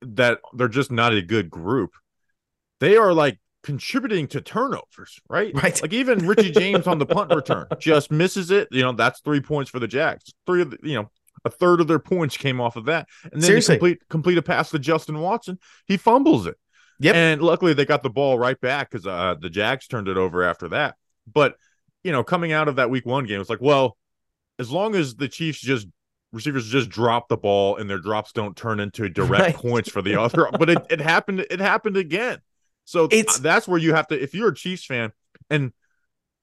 that 0.00 0.40
they're 0.52 0.66
just 0.66 0.90
not 0.90 1.12
a 1.12 1.22
good 1.22 1.48
group. 1.48 1.92
They 2.80 2.96
are 2.96 3.12
like 3.14 3.38
contributing 3.62 4.26
to 4.28 4.40
turnovers, 4.40 5.20
right? 5.28 5.54
Right. 5.62 5.80
Like 5.80 5.92
even 5.92 6.26
Richie 6.26 6.50
James 6.50 6.88
on 6.88 6.98
the 6.98 7.06
punt 7.06 7.32
return 7.32 7.66
just 7.78 8.10
misses 8.10 8.50
it. 8.50 8.66
You 8.72 8.82
know, 8.82 8.92
that's 8.92 9.20
three 9.20 9.40
points 9.40 9.70
for 9.70 9.78
the 9.78 9.86
Jags. 9.86 10.34
Three 10.44 10.62
of 10.62 10.72
the, 10.72 10.78
you 10.82 10.96
know, 10.96 11.10
a 11.44 11.50
third 11.50 11.80
of 11.80 11.88
their 11.88 11.98
points 11.98 12.36
came 12.36 12.60
off 12.60 12.76
of 12.76 12.86
that. 12.86 13.08
And 13.24 13.34
then 13.34 13.42
Seriously. 13.42 13.76
complete 13.76 14.08
complete 14.08 14.38
a 14.38 14.42
pass 14.42 14.70
to 14.70 14.78
Justin 14.78 15.20
Watson. 15.20 15.58
He 15.86 15.96
fumbles 15.96 16.46
it. 16.46 16.56
Yep. 17.00 17.14
And 17.14 17.42
luckily 17.42 17.74
they 17.74 17.84
got 17.84 18.02
the 18.02 18.10
ball 18.10 18.38
right 18.38 18.60
back 18.60 18.90
because 18.90 19.06
uh, 19.06 19.34
the 19.40 19.50
Jags 19.50 19.86
turned 19.86 20.08
it 20.08 20.16
over 20.16 20.44
after 20.44 20.68
that. 20.68 20.96
But 21.32 21.56
you 22.04 22.12
know, 22.12 22.24
coming 22.24 22.52
out 22.52 22.68
of 22.68 22.76
that 22.76 22.90
week 22.90 23.06
one 23.06 23.26
game, 23.26 23.40
it's 23.40 23.50
like, 23.50 23.60
well, 23.60 23.96
as 24.58 24.70
long 24.70 24.94
as 24.94 25.16
the 25.16 25.28
Chiefs 25.28 25.60
just 25.60 25.86
receivers 26.32 26.68
just 26.68 26.88
drop 26.88 27.28
the 27.28 27.36
ball 27.36 27.76
and 27.76 27.88
their 27.88 27.98
drops 27.98 28.32
don't 28.32 28.56
turn 28.56 28.80
into 28.80 29.08
direct 29.08 29.42
right. 29.42 29.54
points 29.54 29.90
for 29.90 30.02
the 30.02 30.20
other. 30.20 30.48
but 30.58 30.70
it, 30.70 30.78
it 30.90 31.00
happened, 31.00 31.46
it 31.50 31.60
happened 31.60 31.96
again. 31.96 32.38
So 32.84 33.06
it's 33.10 33.38
that's 33.38 33.68
where 33.68 33.78
you 33.78 33.94
have 33.94 34.08
to, 34.08 34.20
if 34.20 34.34
you're 34.34 34.48
a 34.48 34.54
Chiefs 34.54 34.84
fan, 34.84 35.12
and 35.48 35.72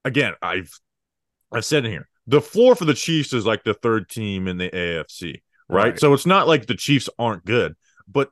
again, 0.04 0.34
I've 0.40 0.72
I've 1.52 1.64
said 1.64 1.84
in 1.84 1.90
here, 1.90 2.08
the 2.30 2.40
floor 2.40 2.76
for 2.76 2.84
the 2.84 2.94
Chiefs 2.94 3.32
is 3.32 3.44
like 3.44 3.64
the 3.64 3.74
third 3.74 4.08
team 4.08 4.46
in 4.46 4.56
the 4.56 4.70
AFC, 4.70 5.42
right? 5.68 5.84
right? 5.84 5.98
So 5.98 6.14
it's 6.14 6.26
not 6.26 6.46
like 6.46 6.66
the 6.66 6.76
Chiefs 6.76 7.08
aren't 7.18 7.44
good, 7.44 7.74
but 8.06 8.30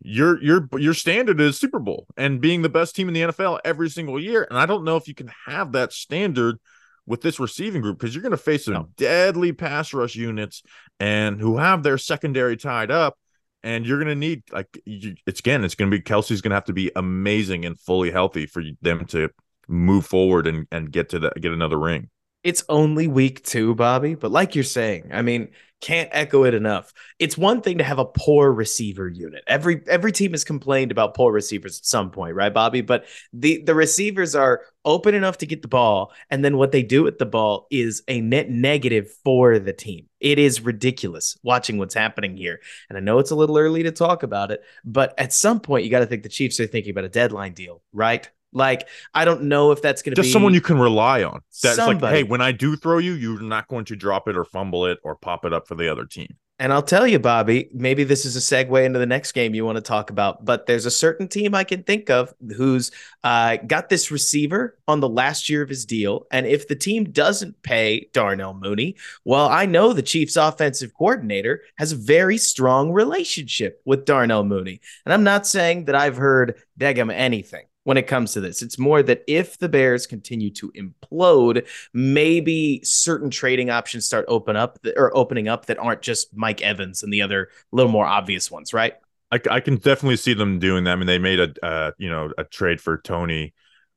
your 0.00 0.42
your 0.42 0.68
your 0.76 0.94
standard 0.94 1.40
is 1.40 1.58
Super 1.58 1.78
Bowl 1.78 2.06
and 2.16 2.40
being 2.40 2.62
the 2.62 2.68
best 2.68 2.96
team 2.96 3.06
in 3.06 3.14
the 3.14 3.20
NFL 3.22 3.60
every 3.64 3.88
single 3.88 4.20
year. 4.20 4.44
And 4.48 4.58
I 4.58 4.66
don't 4.66 4.84
know 4.84 4.96
if 4.96 5.06
you 5.06 5.14
can 5.14 5.30
have 5.46 5.72
that 5.72 5.92
standard 5.92 6.58
with 7.06 7.22
this 7.22 7.38
receiving 7.38 7.80
group 7.80 7.98
because 7.98 8.14
you're 8.14 8.22
going 8.22 8.32
to 8.32 8.36
face 8.36 8.64
some 8.64 8.74
no. 8.74 8.88
deadly 8.96 9.52
pass 9.52 9.94
rush 9.94 10.16
units 10.16 10.62
and 10.98 11.40
who 11.40 11.58
have 11.58 11.82
their 11.82 11.98
secondary 11.98 12.56
tied 12.56 12.90
up. 12.90 13.16
And 13.64 13.86
you're 13.86 13.98
going 13.98 14.08
to 14.08 14.16
need 14.16 14.42
like 14.50 14.82
you, 14.84 15.14
it's 15.28 15.38
again, 15.38 15.62
it's 15.62 15.76
going 15.76 15.88
to 15.88 15.96
be 15.96 16.02
Kelce's 16.02 16.40
going 16.40 16.50
to 16.50 16.56
have 16.56 16.64
to 16.64 16.72
be 16.72 16.90
amazing 16.96 17.64
and 17.64 17.78
fully 17.78 18.10
healthy 18.10 18.46
for 18.46 18.64
them 18.80 19.04
to 19.06 19.30
move 19.68 20.04
forward 20.04 20.48
and 20.48 20.66
and 20.72 20.90
get 20.90 21.10
to 21.10 21.20
the 21.20 21.30
get 21.40 21.52
another 21.52 21.78
ring. 21.78 22.10
It's 22.44 22.64
only 22.68 23.06
week 23.06 23.44
two, 23.44 23.74
Bobby. 23.74 24.14
But 24.14 24.30
like 24.30 24.54
you're 24.54 24.64
saying, 24.64 25.10
I 25.12 25.22
mean, 25.22 25.48
can't 25.82 26.08
echo 26.12 26.44
it 26.44 26.54
enough. 26.54 26.94
It's 27.18 27.36
one 27.36 27.60
thing 27.60 27.78
to 27.78 27.84
have 27.84 27.98
a 27.98 28.04
poor 28.04 28.52
receiver 28.52 29.08
unit. 29.08 29.42
Every 29.48 29.82
every 29.88 30.12
team 30.12 30.30
has 30.30 30.44
complained 30.44 30.92
about 30.92 31.14
poor 31.14 31.32
receivers 31.32 31.78
at 31.78 31.84
some 31.84 32.10
point, 32.10 32.36
right, 32.36 32.54
Bobby? 32.54 32.80
But 32.80 33.04
the 33.32 33.62
the 33.62 33.74
receivers 33.74 34.34
are 34.36 34.62
open 34.84 35.14
enough 35.14 35.38
to 35.38 35.46
get 35.46 35.60
the 35.60 35.68
ball, 35.68 36.12
and 36.30 36.44
then 36.44 36.56
what 36.56 36.70
they 36.70 36.84
do 36.84 37.02
with 37.02 37.18
the 37.18 37.26
ball 37.26 37.66
is 37.70 38.02
a 38.06 38.20
net 38.20 38.48
negative 38.48 39.10
for 39.24 39.58
the 39.58 39.72
team. 39.72 40.06
It 40.20 40.38
is 40.38 40.60
ridiculous 40.60 41.36
watching 41.42 41.78
what's 41.78 41.94
happening 41.94 42.36
here. 42.36 42.60
And 42.88 42.96
I 42.96 43.00
know 43.00 43.18
it's 43.18 43.32
a 43.32 43.36
little 43.36 43.58
early 43.58 43.82
to 43.82 43.90
talk 43.90 44.22
about 44.22 44.52
it, 44.52 44.62
but 44.84 45.14
at 45.18 45.32
some 45.32 45.58
point 45.58 45.84
you 45.84 45.90
got 45.90 45.98
to 46.00 46.06
think 46.06 46.22
the 46.22 46.28
Chiefs 46.28 46.60
are 46.60 46.66
thinking 46.66 46.92
about 46.92 47.04
a 47.04 47.08
deadline 47.08 47.54
deal, 47.54 47.82
right? 47.92 48.28
Like, 48.52 48.88
I 49.14 49.24
don't 49.24 49.44
know 49.44 49.72
if 49.72 49.82
that's 49.82 50.02
going 50.02 50.14
to 50.14 50.20
be 50.20 50.24
just 50.24 50.32
someone 50.32 50.54
you 50.54 50.60
can 50.60 50.78
rely 50.78 51.22
on. 51.22 51.40
That's 51.62 51.76
somebody. 51.76 52.00
like, 52.00 52.14
hey, 52.14 52.22
when 52.22 52.40
I 52.40 52.52
do 52.52 52.76
throw 52.76 52.98
you, 52.98 53.14
you're 53.14 53.40
not 53.40 53.68
going 53.68 53.84
to 53.86 53.96
drop 53.96 54.28
it 54.28 54.36
or 54.36 54.44
fumble 54.44 54.86
it 54.86 54.98
or 55.02 55.16
pop 55.16 55.44
it 55.44 55.52
up 55.52 55.66
for 55.66 55.74
the 55.74 55.90
other 55.90 56.04
team. 56.04 56.36
And 56.62 56.72
I'll 56.72 56.80
tell 56.80 57.08
you, 57.08 57.18
Bobby, 57.18 57.68
maybe 57.72 58.04
this 58.04 58.24
is 58.24 58.36
a 58.36 58.38
segue 58.38 58.84
into 58.84 59.00
the 59.00 59.06
next 59.06 59.32
game 59.32 59.52
you 59.52 59.64
want 59.64 59.76
to 59.76 59.82
talk 59.82 60.10
about, 60.10 60.44
but 60.44 60.66
there's 60.66 60.86
a 60.86 60.92
certain 60.92 61.26
team 61.26 61.56
I 61.56 61.64
can 61.64 61.82
think 61.82 62.08
of 62.08 62.32
who's 62.56 62.92
uh, 63.24 63.56
got 63.66 63.88
this 63.88 64.12
receiver 64.12 64.78
on 64.86 65.00
the 65.00 65.08
last 65.08 65.48
year 65.48 65.62
of 65.62 65.68
his 65.68 65.84
deal. 65.84 66.28
And 66.30 66.46
if 66.46 66.68
the 66.68 66.76
team 66.76 67.10
doesn't 67.10 67.60
pay 67.64 68.08
Darnell 68.12 68.54
Mooney, 68.54 68.94
well, 69.24 69.48
I 69.48 69.66
know 69.66 69.92
the 69.92 70.02
Chiefs 70.02 70.36
offensive 70.36 70.94
coordinator 70.94 71.62
has 71.78 71.90
a 71.90 71.96
very 71.96 72.38
strong 72.38 72.92
relationship 72.92 73.82
with 73.84 74.04
Darnell 74.04 74.44
Mooney. 74.44 74.80
And 75.04 75.12
I'm 75.12 75.24
not 75.24 75.48
saying 75.48 75.86
that 75.86 75.96
I've 75.96 76.16
heard 76.16 76.62
Degum 76.78 77.12
anything 77.12 77.64
when 77.84 77.96
it 77.96 78.06
comes 78.06 78.32
to 78.32 78.40
this. 78.40 78.62
It's 78.62 78.78
more 78.78 79.02
that 79.02 79.24
if 79.26 79.58
the 79.58 79.68
Bears 79.68 80.06
continue 80.06 80.50
to 80.50 80.72
implode, 80.72 81.66
maybe 81.92 82.80
certain 82.84 83.30
trading 83.30 83.70
options 83.70 84.06
start 84.06 84.24
open 84.28 84.56
up 84.56 84.78
or 84.96 85.16
opening 85.16 85.48
up 85.48 85.66
that 85.66 85.78
aren't 85.78 86.02
just 86.02 86.36
Mike 86.36 86.62
Evans 86.62 87.02
and 87.02 87.12
the 87.12 87.22
other 87.22 87.48
little 87.72 87.90
more 87.90 88.06
obvious 88.06 88.50
ones, 88.50 88.72
right? 88.72 88.94
I, 89.30 89.40
I 89.50 89.60
can 89.60 89.76
definitely 89.76 90.16
see 90.16 90.34
them 90.34 90.58
doing 90.58 90.84
that. 90.84 90.92
I 90.92 90.96
mean, 90.96 91.06
they 91.06 91.18
made 91.18 91.40
a 91.40 91.64
uh, 91.64 91.92
you 91.98 92.10
know 92.10 92.30
a 92.36 92.44
trade 92.44 92.80
for 92.80 92.98
Toney 92.98 93.54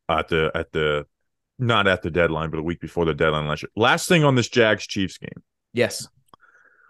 at 0.09 0.29
the 0.29 0.51
at 0.55 0.71
the 0.71 1.05
not 1.59 1.87
at 1.87 2.01
the 2.01 2.11
deadline, 2.11 2.49
but 2.49 2.59
a 2.59 2.63
week 2.63 2.79
before 2.79 3.05
the 3.05 3.13
deadline 3.13 3.47
last 3.47 3.63
year. 3.63 3.69
Last 3.75 4.07
thing 4.07 4.23
on 4.23 4.35
this 4.35 4.49
Jags 4.49 4.87
Chiefs 4.87 5.17
game. 5.17 5.43
Yes. 5.73 6.07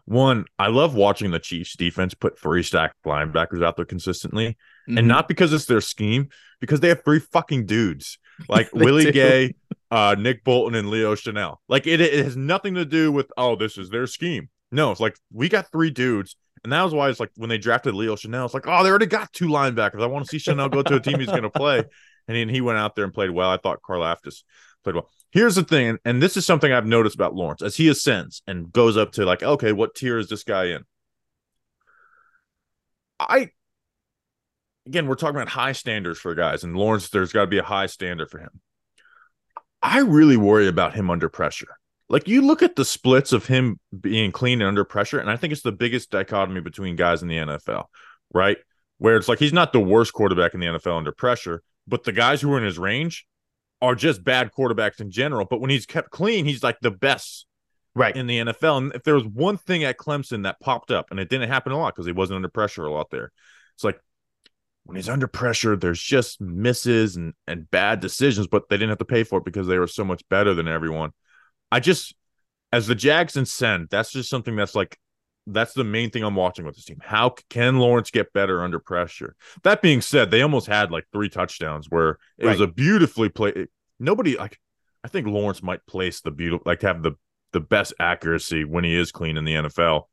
One, 0.05 0.45
I 0.59 0.67
love 0.67 0.93
watching 0.93 1.31
the 1.31 1.39
Chiefs 1.39 1.75
defense 1.75 2.13
put 2.13 2.39
three 2.39 2.61
stack 2.61 2.93
linebackers 3.05 3.63
out 3.63 3.75
there 3.75 3.85
consistently. 3.85 4.49
Mm-hmm. 4.87 4.99
And 4.99 5.07
not 5.07 5.27
because 5.27 5.51
it's 5.51 5.65
their 5.65 5.81
scheme, 5.81 6.29
because 6.65 6.79
they 6.79 6.89
have 6.89 7.03
three 7.03 7.19
fucking 7.19 7.65
dudes 7.65 8.19
like 8.49 8.69
Willie 8.73 9.05
do. 9.05 9.11
Gay, 9.11 9.55
uh, 9.91 10.15
Nick 10.17 10.43
Bolton, 10.43 10.75
and 10.75 10.89
Leo 10.89 11.15
Chenal. 11.15 11.57
Like 11.67 11.87
it, 11.87 12.01
it 12.01 12.23
has 12.23 12.35
nothing 12.35 12.75
to 12.75 12.85
do 12.85 13.11
with 13.11 13.31
oh, 13.37 13.55
this 13.55 13.77
is 13.77 13.89
their 13.89 14.07
scheme. 14.07 14.49
No, 14.71 14.91
it's 14.91 14.99
like 14.99 15.17
we 15.31 15.49
got 15.49 15.71
three 15.71 15.89
dudes. 15.89 16.35
And 16.63 16.73
that 16.73 16.81
was 16.81 16.95
why 16.95 17.09
it's 17.09 17.19
like 17.19 17.29
when 17.35 17.49
they 17.49 17.59
drafted 17.59 17.93
Leo 17.93 18.15
Chenal, 18.15 18.45
it's 18.45 18.55
like, 18.55 18.67
oh, 18.67 18.83
they 18.83 18.89
already 18.89 19.05
got 19.05 19.31
two 19.31 19.47
linebackers. 19.47 20.01
I 20.01 20.07
want 20.07 20.25
to 20.25 20.39
see 20.39 20.51
Chenal 20.51 20.71
go 20.71 20.81
to 20.81 20.95
a 20.95 20.99
team 20.99 21.19
he's 21.19 21.27
going 21.27 21.43
to 21.43 21.49
play. 21.49 21.83
And 22.27 22.35
then 22.35 22.49
he 22.49 22.59
went 22.59 22.79
out 22.79 22.95
there 22.95 23.05
and 23.05 23.13
played 23.13 23.29
well. 23.29 23.51
I 23.51 23.57
thought 23.57 23.83
Karlaftis 23.87 24.41
played 24.83 24.95
well. 24.95 25.07
Here's 25.31 25.53
the 25.53 25.63
thing, 25.63 25.99
and 26.05 26.23
this 26.23 26.37
is 26.37 26.43
something 26.43 26.73
I've 26.73 26.87
noticed 26.87 27.13
about 27.13 27.35
Lawrence 27.35 27.61
as 27.61 27.75
he 27.75 27.87
ascends 27.87 28.41
and 28.47 28.71
goes 28.71 28.97
up 28.97 29.11
to 29.11 29.25
like, 29.25 29.43
okay, 29.43 29.73
what 29.73 29.93
tier 29.93 30.17
is 30.17 30.27
this 30.27 30.43
guy 30.43 30.69
in? 30.69 30.85
I 33.19 33.51
again, 34.85 35.07
we're 35.07 35.15
talking 35.15 35.35
about 35.35 35.49
high 35.49 35.71
standards 35.71 36.19
for 36.19 36.35
guys, 36.35 36.63
and 36.63 36.75
Lawrence, 36.75 37.09
there's 37.09 37.31
got 37.31 37.41
to 37.41 37.47
be 37.47 37.57
a 37.57 37.63
high 37.63 37.87
standard 37.87 38.29
for 38.29 38.39
him. 38.39 38.61
I 39.81 39.99
really 39.99 40.37
worry 40.37 40.67
about 40.67 40.95
him 40.95 41.09
under 41.09 41.29
pressure. 41.29 41.77
Like 42.09 42.27
you 42.27 42.41
look 42.41 42.61
at 42.61 42.75
the 42.75 42.85
splits 42.85 43.33
of 43.33 43.47
him 43.47 43.79
being 43.99 44.31
clean 44.31 44.61
and 44.61 44.67
under 44.67 44.83
pressure, 44.83 45.19
and 45.19 45.29
I 45.29 45.37
think 45.37 45.53
it's 45.53 45.63
the 45.63 45.71
biggest 45.71 46.11
dichotomy 46.11 46.61
between 46.61 46.95
guys 46.95 47.21
in 47.21 47.27
the 47.27 47.37
NFL, 47.37 47.85
right? 48.33 48.57
Where 48.97 49.17
it's 49.17 49.27
like 49.27 49.39
he's 49.39 49.53
not 49.53 49.73
the 49.73 49.79
worst 49.79 50.13
quarterback 50.13 50.53
in 50.53 50.59
the 50.59 50.67
NFL 50.67 50.97
under 50.97 51.11
pressure, 51.11 51.63
but 51.87 52.03
the 52.03 52.11
guys 52.11 52.41
who 52.41 52.51
are 52.53 52.57
in 52.57 52.63
his 52.63 52.77
range 52.77 53.25
are 53.81 53.95
just 53.95 54.23
bad 54.23 54.51
quarterbacks 54.57 54.99
in 54.99 55.11
general. 55.11 55.45
But 55.45 55.61
when 55.61 55.69
he's 55.69 55.85
kept 55.85 56.11
clean, 56.11 56.45
he's 56.45 56.63
like 56.63 56.79
the 56.81 56.91
best 56.91 57.47
right 57.95 58.15
in 58.15 58.27
the 58.27 58.39
NFL. 58.39 58.77
And 58.77 58.93
if 58.93 59.03
there 59.03 59.15
was 59.15 59.25
one 59.25 59.57
thing 59.57 59.83
at 59.83 59.97
Clemson 59.97 60.43
that 60.43 60.59
popped 60.59 60.91
up, 60.91 61.07
and 61.11 61.19
it 61.19 61.29
didn't 61.29 61.49
happen 61.49 61.71
a 61.71 61.77
lot 61.77 61.95
because 61.95 62.05
he 62.05 62.11
wasn't 62.11 62.35
under 62.37 62.49
pressure 62.49 62.85
a 62.85 62.91
lot 62.91 63.09
there, 63.09 63.31
it's 63.75 63.83
like 63.83 63.99
when 64.85 64.95
he's 64.95 65.09
under 65.09 65.27
pressure, 65.27 65.75
there's 65.75 66.01
just 66.01 66.39
misses 66.39 67.15
and, 67.15 67.33
and 67.47 67.69
bad 67.69 67.99
decisions, 67.99 68.47
but 68.47 68.69
they 68.69 68.77
didn't 68.77 68.89
have 68.89 68.99
to 68.99 69.05
pay 69.05 69.23
for 69.23 69.39
it 69.39 69.45
because 69.45 69.67
they 69.67 69.79
were 69.79 69.87
so 69.87 70.05
much 70.05 70.27
better 70.29 70.53
than 70.53 70.67
everyone. 70.67 71.11
I 71.71 71.79
just, 71.79 72.15
as 72.71 72.87
the 72.87 72.95
Jags 72.95 73.35
ascend, 73.35 73.87
that's 73.89 74.11
just 74.11 74.29
something 74.29 74.55
that's 74.55 74.75
like, 74.75 74.97
that's 75.47 75.73
the 75.73 75.83
main 75.83 76.11
thing 76.11 76.23
I'm 76.23 76.35
watching 76.35 76.65
with 76.65 76.75
this 76.75 76.85
team. 76.85 76.99
How 77.03 77.35
can 77.49 77.79
Lawrence 77.79 78.11
get 78.11 78.33
better 78.33 78.63
under 78.63 78.79
pressure? 78.79 79.35
That 79.63 79.81
being 79.81 80.01
said, 80.01 80.31
they 80.31 80.41
almost 80.41 80.67
had 80.67 80.91
like 80.91 81.05
three 81.11 81.29
touchdowns 81.29 81.89
where 81.89 82.17
it 82.37 82.45
right. 82.45 82.51
was 82.51 82.61
a 82.61 82.67
beautifully 82.67 83.29
played 83.29 83.67
nobody 83.99 84.37
like 84.37 84.59
I 85.03 85.07
think 85.07 85.27
Lawrence 85.27 85.61
might 85.61 85.85
place 85.85 86.21
the 86.21 86.31
beautiful 86.31 86.63
like 86.65 86.81
have 86.81 87.03
the 87.03 87.13
the 87.53 87.59
best 87.59 87.93
accuracy 87.99 88.65
when 88.65 88.83
he 88.83 88.95
is 88.95 89.11
clean 89.11 89.37
in 89.37 89.45
the 89.45 89.53
NFL. 89.53 90.03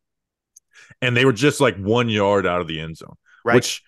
And 1.00 1.16
they 1.16 1.24
were 1.24 1.32
just 1.32 1.60
like 1.60 1.76
one 1.76 2.08
yard 2.08 2.46
out 2.46 2.60
of 2.60 2.68
the 2.68 2.80
end 2.80 2.96
zone, 2.96 3.16
right. 3.44 3.54
which 3.54 3.82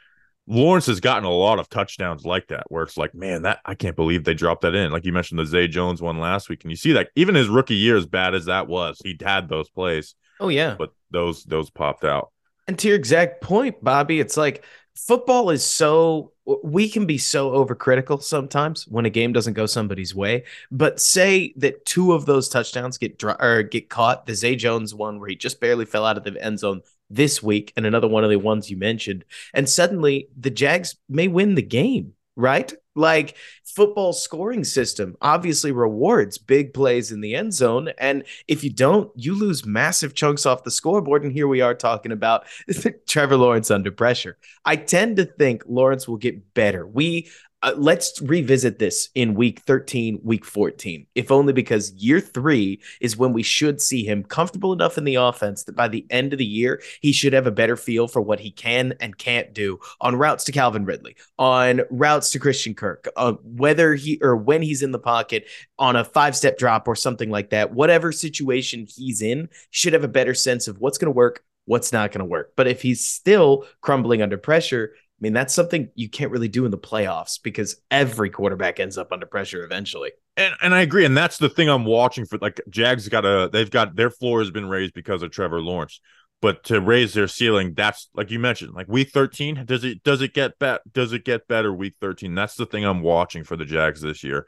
Lawrence 0.46 0.86
has 0.86 1.00
gotten 1.00 1.24
a 1.24 1.30
lot 1.30 1.58
of 1.58 1.68
touchdowns 1.68 2.24
like 2.24 2.48
that, 2.48 2.64
where 2.68 2.82
it's 2.82 2.96
like, 2.96 3.14
man, 3.14 3.42
that 3.42 3.60
I 3.64 3.74
can't 3.74 3.96
believe 3.96 4.24
they 4.24 4.34
dropped 4.34 4.62
that 4.62 4.74
in. 4.74 4.92
Like 4.92 5.04
you 5.04 5.12
mentioned 5.12 5.38
the 5.40 5.46
Zay 5.46 5.68
Jones 5.68 6.02
one 6.02 6.18
last 6.18 6.48
week, 6.48 6.64
and 6.64 6.70
you 6.70 6.76
see 6.76 6.92
that 6.92 7.08
even 7.16 7.34
his 7.34 7.48
rookie 7.48 7.76
year, 7.76 7.96
as 7.96 8.06
bad 8.06 8.34
as 8.34 8.44
that 8.46 8.68
was, 8.68 9.00
he 9.02 9.16
had 9.24 9.48
those 9.48 9.70
plays. 9.70 10.14
Oh 10.40 10.48
yeah, 10.48 10.74
but 10.78 10.90
those 11.10 11.44
those 11.44 11.70
popped 11.70 12.04
out. 12.04 12.30
And 12.66 12.78
to 12.78 12.88
your 12.88 12.96
exact 12.96 13.40
point, 13.42 13.82
Bobby, 13.82 14.20
it's 14.20 14.36
like 14.36 14.64
football 14.94 15.50
is 15.50 15.64
so 15.64 16.32
we 16.62 16.88
can 16.88 17.06
be 17.06 17.18
so 17.18 17.52
overcritical 17.52 18.22
sometimes 18.22 18.86
when 18.86 19.06
a 19.06 19.10
game 19.10 19.32
doesn't 19.32 19.54
go 19.54 19.66
somebody's 19.66 20.14
way. 20.14 20.44
But 20.70 21.00
say 21.00 21.54
that 21.56 21.86
two 21.86 22.12
of 22.12 22.26
those 22.26 22.48
touchdowns 22.48 22.98
get 22.98 23.18
dry, 23.18 23.36
or 23.40 23.62
get 23.62 23.88
caught. 23.88 24.26
The 24.26 24.34
Zay 24.34 24.56
Jones 24.56 24.94
one 24.94 25.20
where 25.20 25.28
he 25.28 25.36
just 25.36 25.60
barely 25.60 25.86
fell 25.86 26.04
out 26.04 26.18
of 26.18 26.24
the 26.24 26.42
end 26.42 26.58
zone 26.58 26.82
this 27.14 27.42
week, 27.42 27.72
and 27.76 27.86
another 27.86 28.08
one 28.08 28.24
of 28.24 28.30
the 28.30 28.38
ones 28.38 28.70
you 28.70 28.76
mentioned, 28.76 29.24
and 29.52 29.68
suddenly 29.68 30.28
the 30.38 30.50
Jags 30.50 30.96
may 31.08 31.28
win 31.28 31.54
the 31.54 31.62
game 31.62 32.14
right? 32.36 32.72
Like 32.96 33.36
football 33.64 34.12
scoring 34.12 34.64
system 34.64 35.16
obviously 35.20 35.72
rewards 35.72 36.38
big 36.38 36.72
plays 36.74 37.12
in 37.12 37.20
the 37.20 37.34
end 37.34 37.52
zone. 37.52 37.90
And 37.98 38.24
if 38.46 38.62
you 38.62 38.70
don't, 38.70 39.10
you 39.16 39.38
lose 39.38 39.66
massive 39.66 40.14
chunks 40.14 40.46
off 40.46 40.64
the 40.64 40.70
scoreboard. 40.70 41.24
And 41.24 41.32
here 41.32 41.48
we 41.48 41.60
are 41.60 41.74
talking 41.74 42.12
about 42.12 42.46
Trevor 43.06 43.36
Lawrence 43.36 43.70
under 43.70 43.90
pressure. 43.90 44.36
I 44.64 44.76
tend 44.76 45.16
to 45.16 45.24
think 45.24 45.62
Lawrence 45.66 46.06
will 46.06 46.16
get 46.16 46.54
better. 46.54 46.86
We 46.86 47.30
uh, 47.64 47.72
let's 47.78 48.20
revisit 48.20 48.78
this 48.78 49.08
in 49.14 49.32
week 49.32 49.60
13, 49.60 50.20
week 50.22 50.44
14, 50.44 51.06
if 51.14 51.32
only 51.32 51.54
because 51.54 51.92
year 51.92 52.20
three 52.20 52.78
is 53.00 53.16
when 53.16 53.32
we 53.32 53.42
should 53.42 53.80
see 53.80 54.04
him 54.04 54.22
comfortable 54.22 54.74
enough 54.74 54.98
in 54.98 55.04
the 55.04 55.14
offense 55.14 55.64
that 55.64 55.74
by 55.74 55.88
the 55.88 56.04
end 56.10 56.34
of 56.34 56.38
the 56.38 56.44
year, 56.44 56.82
he 57.00 57.10
should 57.10 57.32
have 57.32 57.46
a 57.46 57.50
better 57.50 57.74
feel 57.74 58.06
for 58.06 58.20
what 58.20 58.38
he 58.38 58.50
can 58.50 58.92
and 59.00 59.16
can't 59.16 59.54
do 59.54 59.80
on 59.98 60.14
routes 60.14 60.44
to 60.44 60.52
Calvin 60.52 60.84
Ridley, 60.84 61.16
on 61.38 61.80
routes 61.90 62.28
to 62.30 62.38
Christian 62.38 62.74
Kirk, 62.74 63.08
uh, 63.16 63.32
whether 63.42 63.94
he 63.94 64.18
or 64.20 64.36
when 64.36 64.60
he's 64.60 64.82
in 64.82 64.92
the 64.92 64.98
pocket 64.98 65.46
on 65.78 65.96
a 65.96 66.04
five 66.04 66.36
step 66.36 66.58
drop 66.58 66.86
or 66.86 66.94
something 66.94 67.30
like 67.30 67.48
that, 67.48 67.72
whatever 67.72 68.12
situation 68.12 68.86
he's 68.94 69.22
in, 69.22 69.48
should 69.70 69.94
have 69.94 70.04
a 70.04 70.08
better 70.08 70.34
sense 70.34 70.68
of 70.68 70.80
what's 70.80 70.98
going 70.98 71.06
to 71.06 71.16
work, 71.16 71.42
what's 71.64 71.94
not 71.94 72.12
going 72.12 72.18
to 72.18 72.26
work. 72.26 72.52
But 72.56 72.66
if 72.66 72.82
he's 72.82 73.06
still 73.06 73.64
crumbling 73.80 74.20
under 74.20 74.36
pressure, 74.36 74.92
I 75.20 75.20
mean, 75.20 75.32
that's 75.32 75.54
something 75.54 75.90
you 75.94 76.08
can't 76.08 76.32
really 76.32 76.48
do 76.48 76.64
in 76.64 76.72
the 76.72 76.78
playoffs 76.78 77.40
because 77.40 77.76
every 77.90 78.30
quarterback 78.30 78.80
ends 78.80 78.98
up 78.98 79.12
under 79.12 79.26
pressure 79.26 79.64
eventually. 79.64 80.10
And 80.36 80.54
and 80.60 80.74
I 80.74 80.80
agree, 80.80 81.04
and 81.04 81.16
that's 81.16 81.38
the 81.38 81.48
thing 81.48 81.68
I'm 81.68 81.84
watching 81.84 82.26
for. 82.26 82.38
Like 82.38 82.60
Jags 82.68 83.08
got 83.08 83.24
a, 83.24 83.48
they've 83.52 83.70
got 83.70 83.94
their 83.94 84.10
floor 84.10 84.40
has 84.40 84.50
been 84.50 84.68
raised 84.68 84.92
because 84.92 85.22
of 85.22 85.30
Trevor 85.30 85.60
Lawrence, 85.60 86.00
but 86.42 86.64
to 86.64 86.80
raise 86.80 87.14
their 87.14 87.28
ceiling, 87.28 87.74
that's 87.74 88.08
like 88.14 88.32
you 88.32 88.40
mentioned, 88.40 88.74
like 88.74 88.88
week 88.88 89.10
13. 89.10 89.64
Does 89.64 89.84
it 89.84 90.02
does 90.02 90.20
it 90.20 90.34
get 90.34 90.58
bet? 90.58 90.80
Does 90.92 91.12
it 91.12 91.24
get 91.24 91.46
better 91.46 91.72
week 91.72 91.94
13? 92.00 92.34
That's 92.34 92.56
the 92.56 92.66
thing 92.66 92.84
I'm 92.84 93.00
watching 93.00 93.44
for 93.44 93.56
the 93.56 93.64
Jags 93.64 94.00
this 94.00 94.24
year. 94.24 94.46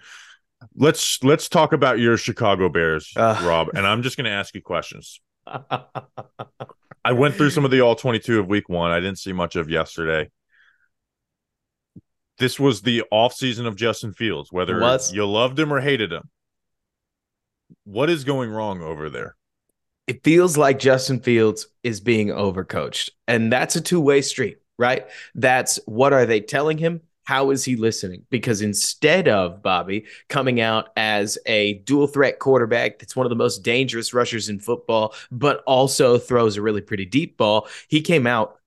Let's 0.75 1.23
let's 1.23 1.49
talk 1.49 1.73
about 1.73 2.01
your 2.01 2.17
Chicago 2.17 2.69
Bears, 2.69 3.13
uh. 3.15 3.41
Rob, 3.45 3.69
and 3.75 3.87
I'm 3.87 4.03
just 4.03 4.17
going 4.17 4.25
to 4.25 4.31
ask 4.31 4.53
you 4.57 4.63
questions. 4.63 5.21
I 5.47 7.13
went 7.13 7.37
through 7.37 7.51
some 7.51 7.65
of 7.65 7.71
the 7.71 7.83
all 7.83 7.95
22 7.95 8.41
of 8.41 8.49
week 8.49 8.69
one. 8.69 8.91
I 8.91 8.99
didn't 8.99 9.19
see 9.19 9.33
much 9.33 9.55
of 9.55 9.71
yesterday 9.71 10.29
this 12.39 12.61
was 12.61 12.83
the 12.83 13.03
off 13.11 13.33
season 13.35 13.67
of 13.67 13.77
Justin 13.77 14.13
Fields, 14.13 14.53
whether 14.53 14.79
you 15.13 15.27
loved 15.27 15.59
him 15.59 15.73
or 15.73 15.81
hated 15.81 16.13
him. 16.13 16.29
what 17.85 18.11
is 18.11 18.25
going 18.25 18.51
wrong 18.51 18.83
over 18.83 19.09
there? 19.11 19.37
It 20.07 20.23
feels 20.23 20.57
like 20.57 20.79
Justin 20.79 21.21
Fields 21.21 21.67
is 21.83 22.01
being 22.01 22.29
overcoached, 22.29 23.11
and 23.27 23.53
that's 23.53 23.75
a 23.75 23.81
two 23.81 24.01
way 24.01 24.23
street, 24.23 24.59
right? 24.79 25.07
That's 25.35 25.81
what 25.87 26.13
are 26.13 26.27
they 26.27 26.41
telling 26.41 26.79
him? 26.79 27.01
How 27.25 27.51
is 27.51 27.65
he 27.65 27.75
listening? 27.75 28.23
Because 28.31 28.63
instead 28.63 29.27
of 29.27 29.61
Bobby 29.61 30.05
coming 30.29 30.61
out 30.61 30.91
as 30.97 31.39
a 31.47 31.75
dual 31.79 32.07
threat 32.07 32.39
quarterback 32.39 33.01
that's 33.01 33.17
one 33.17 33.27
of 33.27 33.31
the 33.31 33.37
most 33.37 33.65
dangerous 33.65 34.15
rushers 34.15 34.49
in 34.49 34.61
football, 34.61 35.13
but 35.33 35.65
also 35.67 36.19
throws 36.19 36.57
a 36.57 36.63
really 36.63 36.83
pretty 36.83 37.05
deep 37.05 37.37
ball, 37.37 37.67
he 37.89 38.01
came 38.01 38.29
out 38.29 38.61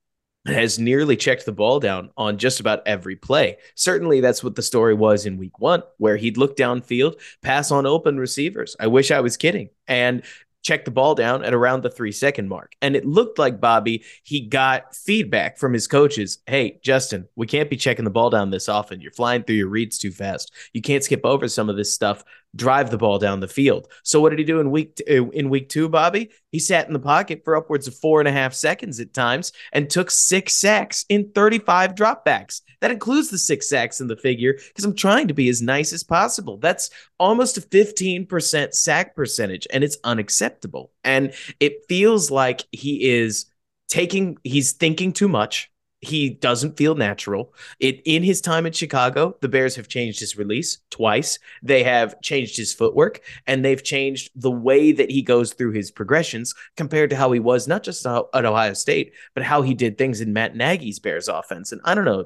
has 0.46 0.80
nearly 0.80 1.16
checked 1.16 1.46
the 1.46 1.52
ball 1.52 1.80
down 1.80 2.12
on 2.18 2.38
just 2.38 2.60
about 2.60 2.88
every 2.88 3.16
play. 3.16 3.58
Certainly, 3.76 4.22
that's 4.22 4.44
what 4.44 4.56
the 4.56 4.62
story 4.62 4.94
was 4.94 5.26
in 5.26 5.38
week 5.38 5.60
one, 5.60 5.84
where 5.98 6.18
he'd 6.18 6.38
look 6.38 6.56
downfield, 6.56 7.20
pass 7.42 7.72
on 7.72 7.86
open 7.86 8.18
receivers. 8.18 8.76
I 8.80 8.88
wish 8.88 9.12
I 9.12 9.20
was 9.20 9.38
kidding. 9.38 9.70
And 9.88 10.24
check 10.62 10.86
the 10.86 10.92
ball 10.92 11.16
down 11.16 11.44
at 11.44 11.54
around 11.54 11.84
the 11.84 11.90
three 11.90 12.12
second 12.12 12.50
mark. 12.50 12.74
And 12.82 12.96
it 12.96 13.06
looked 13.06 13.40
like 13.40 13.62
Bobby, 13.62 14.04
he 14.24 14.42
got 14.42 14.96
feedback 14.96 15.58
from 15.58 15.74
his 15.74 15.88
coaches. 15.88 16.40
Hey, 16.48 16.80
Justin, 16.84 17.28
we 17.36 17.48
can't 17.48 17.70
be 17.70 17.78
checking 17.78 18.06
the 18.06 18.12
ball 18.12 18.30
down 18.30 18.50
this 18.50 18.70
often. 18.70 19.02
You're 19.02 19.12
flying 19.12 19.44
through 19.44 19.56
your 19.56 19.70
reads 19.70 19.98
too 19.98 20.12
fast. 20.12 20.54
You 20.74 20.82
can't 20.82 21.04
skip 21.04 21.22
over 21.26 21.48
some 21.48 21.70
of 21.70 21.78
this 21.78 21.94
stuff 21.94 22.24
drive 22.56 22.90
the 22.90 22.98
ball 22.98 23.20
down 23.20 23.40
the 23.40 23.48
field. 23.48 23.88
So 24.04 24.22
what 24.22 24.30
did 24.30 24.40
he 24.40 24.46
do 24.46 24.60
in 24.60 24.72
week 24.72 24.96
t- 24.96 25.18
uh, 25.18 25.26
in 25.30 25.50
week 25.50 25.70
two, 25.70 25.90
Bobby? 25.90 26.30
He 26.52 26.60
sat 26.60 26.88
in 26.88 26.94
the 26.94 27.00
pocket 27.00 27.42
for 27.44 27.56
upwards 27.56 27.88
of 27.88 27.96
four 27.96 28.20
and 28.20 28.28
a 28.28 28.32
half 28.32 28.54
seconds 28.54 29.00
at 29.00 29.14
times 29.14 29.52
and 29.72 29.90
took 29.90 30.10
six 30.10 30.54
sacks 30.54 31.06
in 31.10 31.32
35 31.32 31.96
dropbacks. 31.96 32.62
That 32.82 32.92
includes 32.92 33.30
the 33.30 33.38
six 33.38 33.70
sacks 33.70 34.02
in 34.02 34.08
the 34.08 34.16
figure 34.16 34.54
because 34.54 34.86
I'm 34.86 34.96
trying 34.96 35.28
to 35.28 35.34
be 35.34 35.50
as 35.50 35.62
nice 35.62 35.94
as 35.94 36.04
possible. 36.04 36.58
That's 36.58 36.90
almost 37.20 37.58
a 37.58 37.62
15% 37.62 38.74
sack 38.74 39.16
percentage, 39.16 39.68
and 39.72 39.84
it's 39.84 39.98
unacceptable. 40.04 40.92
And 41.04 41.34
it 41.60 41.86
feels 41.88 42.32
like 42.32 42.66
he 42.72 43.10
is 43.10 43.46
taking, 43.90 44.38
he's 44.44 44.74
thinking 44.74 45.14
too 45.14 45.28
much 45.28 45.70
he 46.02 46.30
doesn't 46.30 46.78
feel 46.78 46.96
natural. 46.96 47.54
It 47.80 48.02
in 48.06 48.24
his 48.24 48.42
time 48.42 48.66
in 48.66 48.72
Chicago, 48.72 49.36
the 49.42 49.50
Bears 49.50 49.76
have 49.76 49.88
changed 49.90 50.20
his 50.20 50.38
release 50.38 50.80
twice. 50.90 51.40
They 51.62 51.84
have 51.84 52.22
changed 52.22 52.56
his 52.56 52.74
footwork 52.74 53.22
and 53.48 53.64
they've 53.64 53.84
changed 53.84 54.32
the 54.36 54.52
way 54.52 54.92
that 54.94 55.12
he 55.12 55.22
goes 55.22 55.54
through 55.54 55.72
his 55.72 55.92
progressions 55.92 56.54
compared 56.78 57.10
to 57.10 57.16
how 57.16 57.32
he 57.32 57.40
was 57.40 57.68
not 57.68 57.84
just 57.84 58.06
at 58.06 58.46
Ohio 58.46 58.74
State, 58.74 59.14
but 59.34 59.44
how 59.44 59.62
he 59.62 59.74
did 59.74 59.98
things 59.98 60.22
in 60.22 60.32
Matt 60.32 60.56
Nagy's 60.56 61.00
Bears 61.00 61.28
offense. 61.28 61.72
And 61.72 61.82
I 61.84 61.96
don't 61.96 62.06
know, 62.06 62.26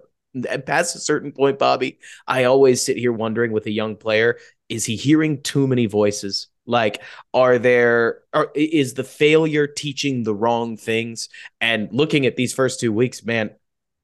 past 0.65 0.95
a 0.95 0.99
certain 0.99 1.31
point, 1.31 1.59
Bobby, 1.59 1.99
I 2.27 2.43
always 2.45 2.83
sit 2.83 2.97
here 2.97 3.13
wondering 3.13 3.51
with 3.51 3.65
a 3.65 3.71
young 3.71 3.95
player, 3.95 4.37
is 4.69 4.85
he 4.85 4.95
hearing 4.95 5.41
too 5.41 5.67
many 5.67 5.87
voices? 5.87 6.47
Like, 6.65 7.01
are 7.33 7.59
there, 7.59 8.21
are, 8.33 8.49
is 8.55 8.93
the 8.93 9.03
failure 9.03 9.67
teaching 9.67 10.23
the 10.23 10.33
wrong 10.33 10.77
things? 10.77 11.29
And 11.59 11.89
looking 11.91 12.25
at 12.25 12.35
these 12.35 12.53
first 12.53 12.79
two 12.79 12.93
weeks, 12.93 13.23
man, 13.23 13.51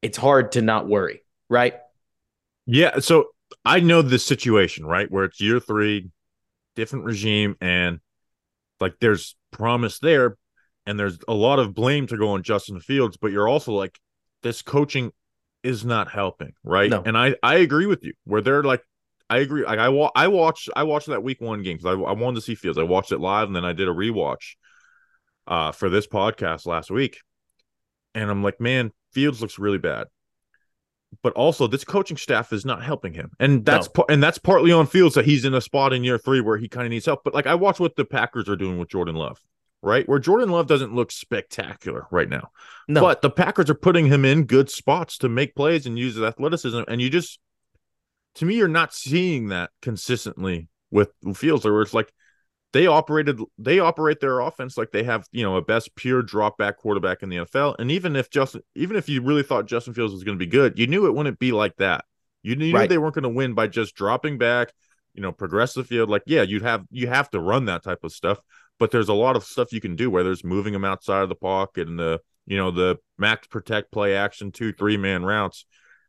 it's 0.02 0.18
hard 0.18 0.52
to 0.52 0.62
not 0.62 0.88
worry, 0.88 1.22
right? 1.48 1.74
Yeah. 2.66 3.00
So 3.00 3.26
I 3.64 3.80
know 3.80 4.02
this 4.02 4.24
situation, 4.24 4.86
right? 4.86 5.10
Where 5.10 5.24
it's 5.24 5.40
year 5.40 5.60
three, 5.60 6.10
different 6.76 7.04
regime, 7.04 7.56
and 7.60 8.00
like 8.80 8.94
there's 9.00 9.36
promise 9.50 9.98
there, 9.98 10.36
and 10.86 10.98
there's 10.98 11.18
a 11.28 11.34
lot 11.34 11.58
of 11.58 11.74
blame 11.74 12.06
to 12.08 12.16
go 12.16 12.30
on 12.30 12.42
Justin 12.42 12.80
Fields, 12.80 13.16
but 13.16 13.32
you're 13.32 13.48
also 13.48 13.72
like, 13.72 13.98
this 14.42 14.62
coaching 14.62 15.12
is 15.62 15.84
not 15.84 16.10
helping, 16.10 16.52
right? 16.64 16.90
No. 16.90 17.02
And 17.04 17.16
I 17.18 17.36
I 17.42 17.56
agree 17.56 17.86
with 17.86 18.04
you. 18.04 18.14
Where 18.24 18.40
they're 18.40 18.62
like, 18.62 18.82
I 19.28 19.38
agree. 19.38 19.64
Like 19.64 19.78
I 19.78 19.90
wa- 19.90 20.12
I 20.14 20.28
watched 20.28 20.70
I 20.74 20.84
watched 20.84 21.08
that 21.08 21.22
week 21.22 21.40
one 21.40 21.62
game 21.62 21.76
because 21.76 21.94
I, 21.94 22.00
I 22.00 22.12
wanted 22.12 22.36
to 22.36 22.40
see 22.40 22.54
Fields. 22.54 22.78
I 22.78 22.84
watched 22.84 23.12
it 23.12 23.20
live 23.20 23.48
and 23.48 23.54
then 23.54 23.64
I 23.64 23.72
did 23.72 23.88
a 23.88 23.92
rewatch 23.92 24.54
uh 25.46 25.72
for 25.72 25.88
this 25.88 26.06
podcast 26.06 26.66
last 26.66 26.90
week. 26.90 27.18
And 28.14 28.30
I'm 28.30 28.42
like, 28.42 28.60
man, 28.60 28.92
Fields 29.12 29.40
looks 29.40 29.58
really 29.58 29.78
bad. 29.78 30.06
But 31.22 31.32
also, 31.32 31.66
this 31.66 31.82
coaching 31.82 32.16
staff 32.16 32.52
is 32.52 32.64
not 32.64 32.84
helping 32.84 33.14
him, 33.14 33.32
and 33.40 33.64
that's 33.64 33.88
no. 33.96 34.04
and 34.08 34.22
that's 34.22 34.38
partly 34.38 34.70
on 34.70 34.86
Fields 34.86 35.16
that 35.16 35.24
he's 35.24 35.44
in 35.44 35.54
a 35.54 35.60
spot 35.60 35.92
in 35.92 36.04
year 36.04 36.18
three 36.18 36.40
where 36.40 36.56
he 36.56 36.68
kind 36.68 36.86
of 36.86 36.90
needs 36.90 37.06
help. 37.06 37.24
But 37.24 37.34
like 37.34 37.48
I 37.48 37.56
watch 37.56 37.80
what 37.80 37.96
the 37.96 38.04
Packers 38.04 38.48
are 38.48 38.54
doing 38.54 38.78
with 38.78 38.90
Jordan 38.90 39.16
Love, 39.16 39.40
right? 39.82 40.08
Where 40.08 40.20
Jordan 40.20 40.50
Love 40.50 40.68
doesn't 40.68 40.94
look 40.94 41.10
spectacular 41.10 42.06
right 42.12 42.28
now, 42.28 42.50
no. 42.86 43.00
but 43.00 43.22
the 43.22 43.30
Packers 43.30 43.68
are 43.68 43.74
putting 43.74 44.06
him 44.06 44.24
in 44.24 44.44
good 44.44 44.70
spots 44.70 45.18
to 45.18 45.28
make 45.28 45.56
plays 45.56 45.84
and 45.84 45.98
use 45.98 46.14
his 46.14 46.22
athleticism, 46.22 46.82
and 46.86 47.00
you 47.00 47.10
just, 47.10 47.40
to 48.36 48.44
me, 48.44 48.54
you're 48.54 48.68
not 48.68 48.94
seeing 48.94 49.48
that 49.48 49.70
consistently 49.82 50.68
with 50.92 51.10
Fields, 51.34 51.64
where 51.64 51.82
it's 51.82 51.92
like 51.92 52.12
they 52.72 52.86
operated 52.86 53.40
they 53.58 53.78
operate 53.80 54.20
their 54.20 54.40
offense 54.40 54.76
like 54.76 54.92
they 54.92 55.02
have 55.02 55.26
you 55.32 55.42
know 55.42 55.56
a 55.56 55.62
best 55.62 55.94
pure 55.96 56.22
drop 56.22 56.56
back 56.56 56.78
quarterback 56.78 57.22
in 57.22 57.28
the 57.28 57.38
NFL. 57.38 57.76
And 57.78 57.90
even 57.90 58.16
if 58.16 58.30
Justin, 58.30 58.62
even 58.74 58.96
if 58.96 59.08
you 59.08 59.22
really 59.22 59.42
thought 59.42 59.66
Justin 59.66 59.94
Fields 59.94 60.12
was 60.12 60.24
going 60.24 60.38
to 60.38 60.44
be 60.44 60.50
good, 60.50 60.78
you 60.78 60.86
knew 60.86 61.06
it 61.06 61.14
wouldn't 61.14 61.38
be 61.38 61.52
like 61.52 61.76
that. 61.76 62.04
You 62.42 62.56
knew 62.56 62.72
right. 62.72 62.88
they 62.88 62.98
weren't 62.98 63.14
going 63.14 63.24
to 63.24 63.28
win 63.28 63.54
by 63.54 63.66
just 63.66 63.94
dropping 63.94 64.38
back, 64.38 64.72
you 65.14 65.22
know, 65.22 65.32
progress 65.32 65.74
the 65.74 65.84
field. 65.84 66.08
Like 66.08 66.22
yeah, 66.26 66.42
you'd 66.42 66.62
have 66.62 66.84
you 66.90 67.08
have 67.08 67.30
to 67.30 67.40
run 67.40 67.64
that 67.66 67.82
type 67.82 68.04
of 68.04 68.12
stuff, 68.12 68.38
but 68.78 68.90
there's 68.90 69.08
a 69.08 69.14
lot 69.14 69.36
of 69.36 69.44
stuff 69.44 69.72
you 69.72 69.80
can 69.80 69.96
do. 69.96 70.10
Whether 70.10 70.30
it's 70.30 70.44
moving 70.44 70.72
them 70.72 70.84
outside 70.84 71.22
of 71.22 71.28
the 71.28 71.34
pocket 71.34 71.88
and 71.88 71.98
the 71.98 72.20
you 72.46 72.56
know 72.56 72.70
the 72.70 72.98
max 73.18 73.48
protect 73.48 73.90
play 73.90 74.14
action 74.14 74.52
two 74.52 74.72
three 74.72 74.96
man 74.96 75.24
routes. 75.24 75.66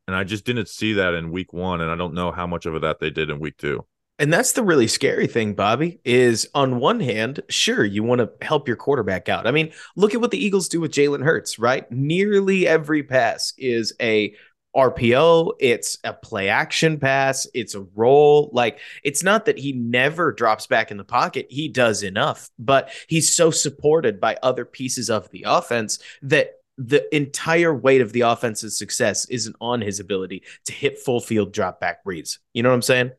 And 0.08 0.16
I 0.16 0.24
just 0.24 0.46
didn't 0.46 0.68
see 0.68 0.94
that 0.94 1.14
in 1.14 1.32
week 1.32 1.54
one, 1.54 1.80
and 1.80 1.90
I 1.90 1.96
don't 1.96 2.16
know 2.16 2.32
how 2.32 2.48
much 2.48 2.66
of 2.66 2.80
that 2.82 3.00
they 3.00 3.12
did 3.12 3.30
in 3.30 3.40
week 3.40 3.58
two. 3.58 3.86
And 4.22 4.32
that's 4.32 4.52
the 4.52 4.62
really 4.62 4.88
scary 4.88 5.26
thing, 5.26 5.56
Bobby, 5.56 6.00
is 6.06 6.48
on 6.54 6.80
one 6.80 7.00
hand, 7.00 7.40
sure, 7.50 7.84
you 7.84 8.04
want 8.04 8.20
to 8.20 8.30
help 8.46 8.68
your 8.68 8.78
quarterback 8.78 9.30
out. 9.30 9.48
I 9.48 9.52
mean, 9.52 9.74
look 9.96 10.14
at 10.14 10.22
what 10.22 10.30
the 10.30 10.38
Eagles 10.38 10.70
do 10.70 10.80
with 10.80 10.92
Jalen 10.92 11.24
Hurts, 11.24 11.58
right? 11.58 11.92
Nearly 11.92 12.68
every 12.68 13.02
pass 13.02 13.52
is 13.58 13.94
a 14.00 14.36
RPO, 14.78 15.54
it's 15.60 15.98
a 16.04 16.14
play 16.14 16.50
action 16.50 17.00
pass, 17.00 17.48
it's 17.56 17.74
a 17.74 17.82
roll. 17.96 18.52
Like, 18.54 18.78
it's 19.04 19.24
not 19.24 19.46
that 19.46 19.58
he 19.58 19.74
never 19.74 20.32
drops 20.32 20.68
back 20.68 20.92
in 20.92 20.98
the 20.98 21.04
pocket. 21.04 21.48
He 21.50 21.68
does 21.68 22.04
enough, 22.04 22.48
but 22.60 22.92
he's 23.08 23.34
so 23.34 23.50
supported 23.50 24.22
by 24.22 24.38
other 24.44 24.66
pieces 24.66 25.10
of 25.10 25.32
the 25.32 25.46
offense 25.48 25.98
that 26.22 26.52
the 26.78 27.14
entire 27.16 27.74
weight 27.74 28.02
of 28.02 28.14
the 28.14 28.22
offense's 28.22 28.78
success 28.78 29.26
isn't 29.26 29.56
on 29.60 29.82
his 29.82 30.00
ability 30.00 30.44
to 30.66 30.74
hit 30.74 31.00
full 31.00 31.20
field 31.20 31.52
drop 31.52 31.80
back 31.80 32.02
reads. 32.06 32.38
You 32.54 32.62
know 32.62 32.70
what 32.70 32.76
I'm 32.76 32.82
saying? 32.84 33.12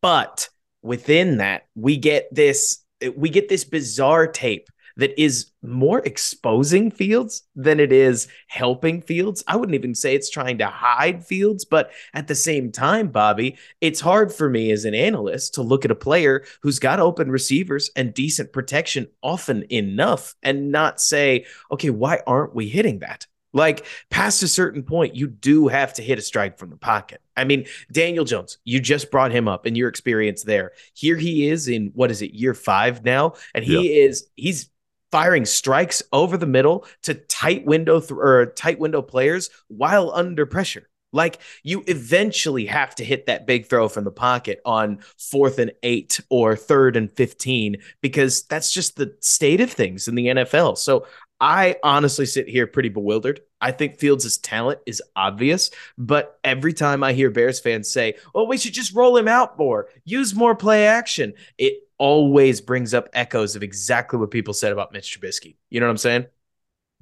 But 0.00 0.48
within 0.82 1.38
that, 1.38 1.66
we 1.74 1.96
get 1.96 2.32
this 2.34 2.84
we 3.16 3.28
get 3.30 3.48
this 3.48 3.64
bizarre 3.64 4.26
tape 4.26 4.68
that 4.98 5.18
is 5.20 5.52
more 5.62 6.00
exposing 6.00 6.90
fields 6.90 7.44
than 7.54 7.78
it 7.78 7.92
is 7.92 8.26
helping 8.48 9.00
fields. 9.00 9.44
I 9.46 9.56
wouldn't 9.56 9.76
even 9.76 9.94
say 9.94 10.14
it's 10.14 10.28
trying 10.28 10.58
to 10.58 10.66
hide 10.66 11.24
fields, 11.24 11.64
but 11.64 11.92
at 12.14 12.26
the 12.26 12.34
same 12.34 12.72
time, 12.72 13.08
Bobby, 13.08 13.56
it's 13.80 14.00
hard 14.00 14.32
for 14.32 14.50
me 14.50 14.72
as 14.72 14.84
an 14.84 14.94
analyst 14.94 15.54
to 15.54 15.62
look 15.62 15.84
at 15.84 15.92
a 15.92 15.96
player 15.96 16.44
who's 16.62 16.80
got 16.80 16.98
open 16.98 17.30
receivers 17.30 17.90
and 17.94 18.12
decent 18.12 18.52
protection 18.52 19.06
often 19.22 19.64
enough 19.72 20.34
and 20.42 20.72
not 20.72 21.00
say, 21.00 21.46
okay, 21.70 21.90
why 21.90 22.20
aren't 22.26 22.54
we 22.54 22.68
hitting 22.68 22.98
that? 22.98 23.28
Like 23.58 23.84
past 24.08 24.42
a 24.44 24.48
certain 24.48 24.84
point, 24.84 25.16
you 25.16 25.26
do 25.26 25.66
have 25.66 25.92
to 25.94 26.02
hit 26.02 26.18
a 26.18 26.22
strike 26.22 26.58
from 26.58 26.70
the 26.70 26.76
pocket. 26.76 27.20
I 27.36 27.42
mean, 27.42 27.66
Daniel 27.90 28.24
Jones, 28.24 28.58
you 28.64 28.80
just 28.80 29.10
brought 29.10 29.32
him 29.32 29.48
up 29.48 29.66
in 29.66 29.74
your 29.74 29.88
experience 29.88 30.44
there. 30.44 30.72
Here 30.94 31.16
he 31.16 31.48
is 31.48 31.66
in 31.66 31.90
what 31.94 32.12
is 32.12 32.22
it, 32.22 32.32
year 32.32 32.54
five 32.54 33.04
now? 33.04 33.34
And 33.54 33.64
he 33.64 33.74
yeah. 33.74 34.06
is, 34.06 34.28
he's 34.36 34.70
firing 35.10 35.44
strikes 35.44 36.02
over 36.12 36.36
the 36.36 36.46
middle 36.46 36.86
to 37.02 37.14
tight 37.14 37.66
window 37.66 37.98
th- 37.98 38.12
or 38.12 38.46
tight 38.46 38.78
window 38.78 39.02
players 39.02 39.50
while 39.66 40.12
under 40.14 40.46
pressure. 40.46 40.88
Like 41.12 41.38
you 41.62 41.84
eventually 41.86 42.66
have 42.66 42.94
to 42.96 43.04
hit 43.04 43.26
that 43.26 43.46
big 43.46 43.66
throw 43.66 43.88
from 43.88 44.04
the 44.04 44.10
pocket 44.10 44.60
on 44.64 44.98
fourth 45.16 45.58
and 45.58 45.72
eight 45.82 46.20
or 46.28 46.56
third 46.56 46.96
and 46.96 47.10
15 47.10 47.76
because 48.00 48.42
that's 48.44 48.72
just 48.72 48.96
the 48.96 49.16
state 49.20 49.60
of 49.60 49.70
things 49.70 50.08
in 50.08 50.14
the 50.14 50.26
NFL. 50.26 50.76
So 50.76 51.06
I 51.40 51.76
honestly 51.82 52.26
sit 52.26 52.48
here 52.48 52.66
pretty 52.66 52.88
bewildered. 52.88 53.40
I 53.60 53.70
think 53.70 53.98
Fields' 53.98 54.38
talent 54.38 54.80
is 54.86 55.02
obvious, 55.14 55.70
but 55.96 56.38
every 56.44 56.72
time 56.72 57.04
I 57.04 57.12
hear 57.12 57.30
Bears 57.30 57.60
fans 57.60 57.90
say, 57.90 58.14
"Oh, 58.34 58.44
we 58.44 58.58
should 58.58 58.74
just 58.74 58.94
roll 58.94 59.16
him 59.16 59.28
out 59.28 59.58
more, 59.58 59.88
use 60.04 60.34
more 60.34 60.54
play 60.56 60.86
action," 60.86 61.34
it 61.56 61.74
always 61.96 62.60
brings 62.60 62.94
up 62.94 63.08
echoes 63.12 63.56
of 63.56 63.62
exactly 63.62 64.18
what 64.18 64.30
people 64.30 64.54
said 64.54 64.72
about 64.72 64.92
Mitch 64.92 65.18
Trubisky. 65.18 65.56
You 65.70 65.80
know 65.80 65.86
what 65.86 65.92
I'm 65.92 65.98
saying? 65.98 66.26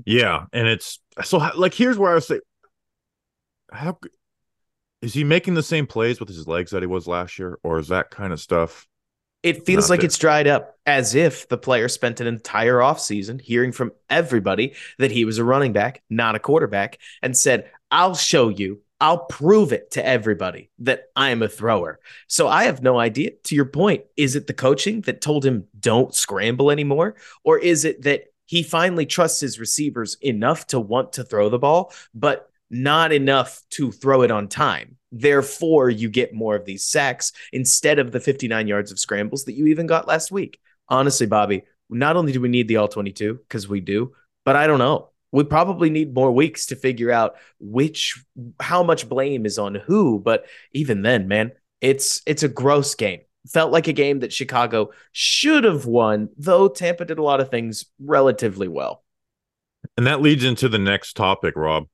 Yeah, 0.04 0.44
and 0.52 0.68
it's 0.68 0.98
so 1.24 1.38
like 1.56 1.72
here's 1.72 1.98
where 1.98 2.12
I 2.12 2.14
was 2.16 2.26
say, 2.26 2.40
how 3.76 3.98
is 5.02 5.14
he 5.14 5.24
making 5.24 5.54
the 5.54 5.62
same 5.62 5.86
plays 5.86 6.20
with 6.20 6.28
his 6.28 6.46
legs 6.46 6.70
that 6.70 6.82
he 6.82 6.86
was 6.86 7.06
last 7.06 7.38
year, 7.38 7.58
or 7.62 7.78
is 7.78 7.88
that 7.88 8.10
kind 8.10 8.32
of 8.32 8.40
stuff 8.40 8.86
it 9.42 9.64
feels 9.64 9.90
like 9.90 10.02
it's 10.02 10.18
dried 10.18 10.48
up 10.48 10.76
as 10.86 11.14
if 11.14 11.48
the 11.48 11.58
player 11.58 11.88
spent 11.88 12.20
an 12.20 12.26
entire 12.26 12.78
offseason 12.78 13.40
hearing 13.40 13.70
from 13.70 13.92
everybody 14.10 14.74
that 14.98 15.12
he 15.12 15.24
was 15.24 15.38
a 15.38 15.44
running 15.44 15.72
back, 15.72 16.02
not 16.10 16.34
a 16.34 16.40
quarterback, 16.40 16.98
and 17.22 17.36
said, 17.36 17.70
I'll 17.92 18.16
show 18.16 18.48
you 18.48 18.80
I'll 19.00 19.26
prove 19.26 19.72
it 19.72 19.90
to 19.92 20.06
everybody 20.06 20.70
that 20.78 21.04
I 21.14 21.30
am 21.30 21.42
a 21.42 21.48
thrower. 21.48 22.00
So 22.28 22.48
I 22.48 22.64
have 22.64 22.82
no 22.82 22.98
idea. 22.98 23.32
To 23.44 23.54
your 23.54 23.66
point, 23.66 24.04
is 24.16 24.36
it 24.36 24.46
the 24.46 24.54
coaching 24.54 25.02
that 25.02 25.20
told 25.20 25.44
him 25.44 25.66
don't 25.78 26.14
scramble 26.14 26.70
anymore? 26.70 27.16
Or 27.44 27.58
is 27.58 27.84
it 27.84 28.02
that 28.02 28.24
he 28.46 28.62
finally 28.62 29.04
trusts 29.04 29.40
his 29.40 29.60
receivers 29.60 30.16
enough 30.22 30.68
to 30.68 30.80
want 30.80 31.14
to 31.14 31.24
throw 31.24 31.48
the 31.48 31.58
ball, 31.58 31.92
but 32.14 32.50
not 32.70 33.12
enough 33.12 33.62
to 33.70 33.92
throw 33.92 34.22
it 34.22 34.30
on 34.30 34.48
time? 34.48 34.96
Therefore, 35.12 35.88
you 35.88 36.08
get 36.08 36.34
more 36.34 36.56
of 36.56 36.64
these 36.64 36.84
sacks 36.84 37.32
instead 37.52 37.98
of 37.98 38.12
the 38.12 38.20
59 38.20 38.66
yards 38.66 38.92
of 38.92 38.98
scrambles 38.98 39.44
that 39.44 39.54
you 39.54 39.66
even 39.66 39.86
got 39.86 40.08
last 40.08 40.30
week. 40.30 40.58
Honestly, 40.88 41.26
Bobby, 41.26 41.62
not 41.88 42.16
only 42.16 42.32
do 42.32 42.40
we 42.40 42.48
need 42.48 42.68
the 42.68 42.76
all 42.76 42.88
22, 42.88 43.34
because 43.34 43.68
we 43.68 43.80
do, 43.80 44.12
but 44.44 44.56
I 44.56 44.66
don't 44.66 44.78
know 44.78 45.10
we 45.32 45.44
probably 45.44 45.90
need 45.90 46.14
more 46.14 46.32
weeks 46.32 46.66
to 46.66 46.76
figure 46.76 47.12
out 47.12 47.36
which 47.60 48.24
how 48.60 48.82
much 48.82 49.08
blame 49.08 49.46
is 49.46 49.58
on 49.58 49.74
who 49.74 50.18
but 50.18 50.46
even 50.72 51.02
then 51.02 51.28
man 51.28 51.52
it's 51.80 52.22
it's 52.26 52.42
a 52.42 52.48
gross 52.48 52.94
game 52.94 53.20
felt 53.48 53.70
like 53.70 53.86
a 53.86 53.92
game 53.92 54.20
that 54.20 54.32
chicago 54.32 54.90
should 55.12 55.64
have 55.64 55.84
won 55.86 56.28
though 56.38 56.68
tampa 56.68 57.04
did 57.04 57.18
a 57.18 57.22
lot 57.22 57.40
of 57.40 57.50
things 57.50 57.84
relatively 58.00 58.68
well 58.68 59.04
and 59.96 60.06
that 60.06 60.22
leads 60.22 60.44
into 60.44 60.68
the 60.68 60.78
next 60.78 61.14
topic 61.14 61.54
rob 61.54 61.86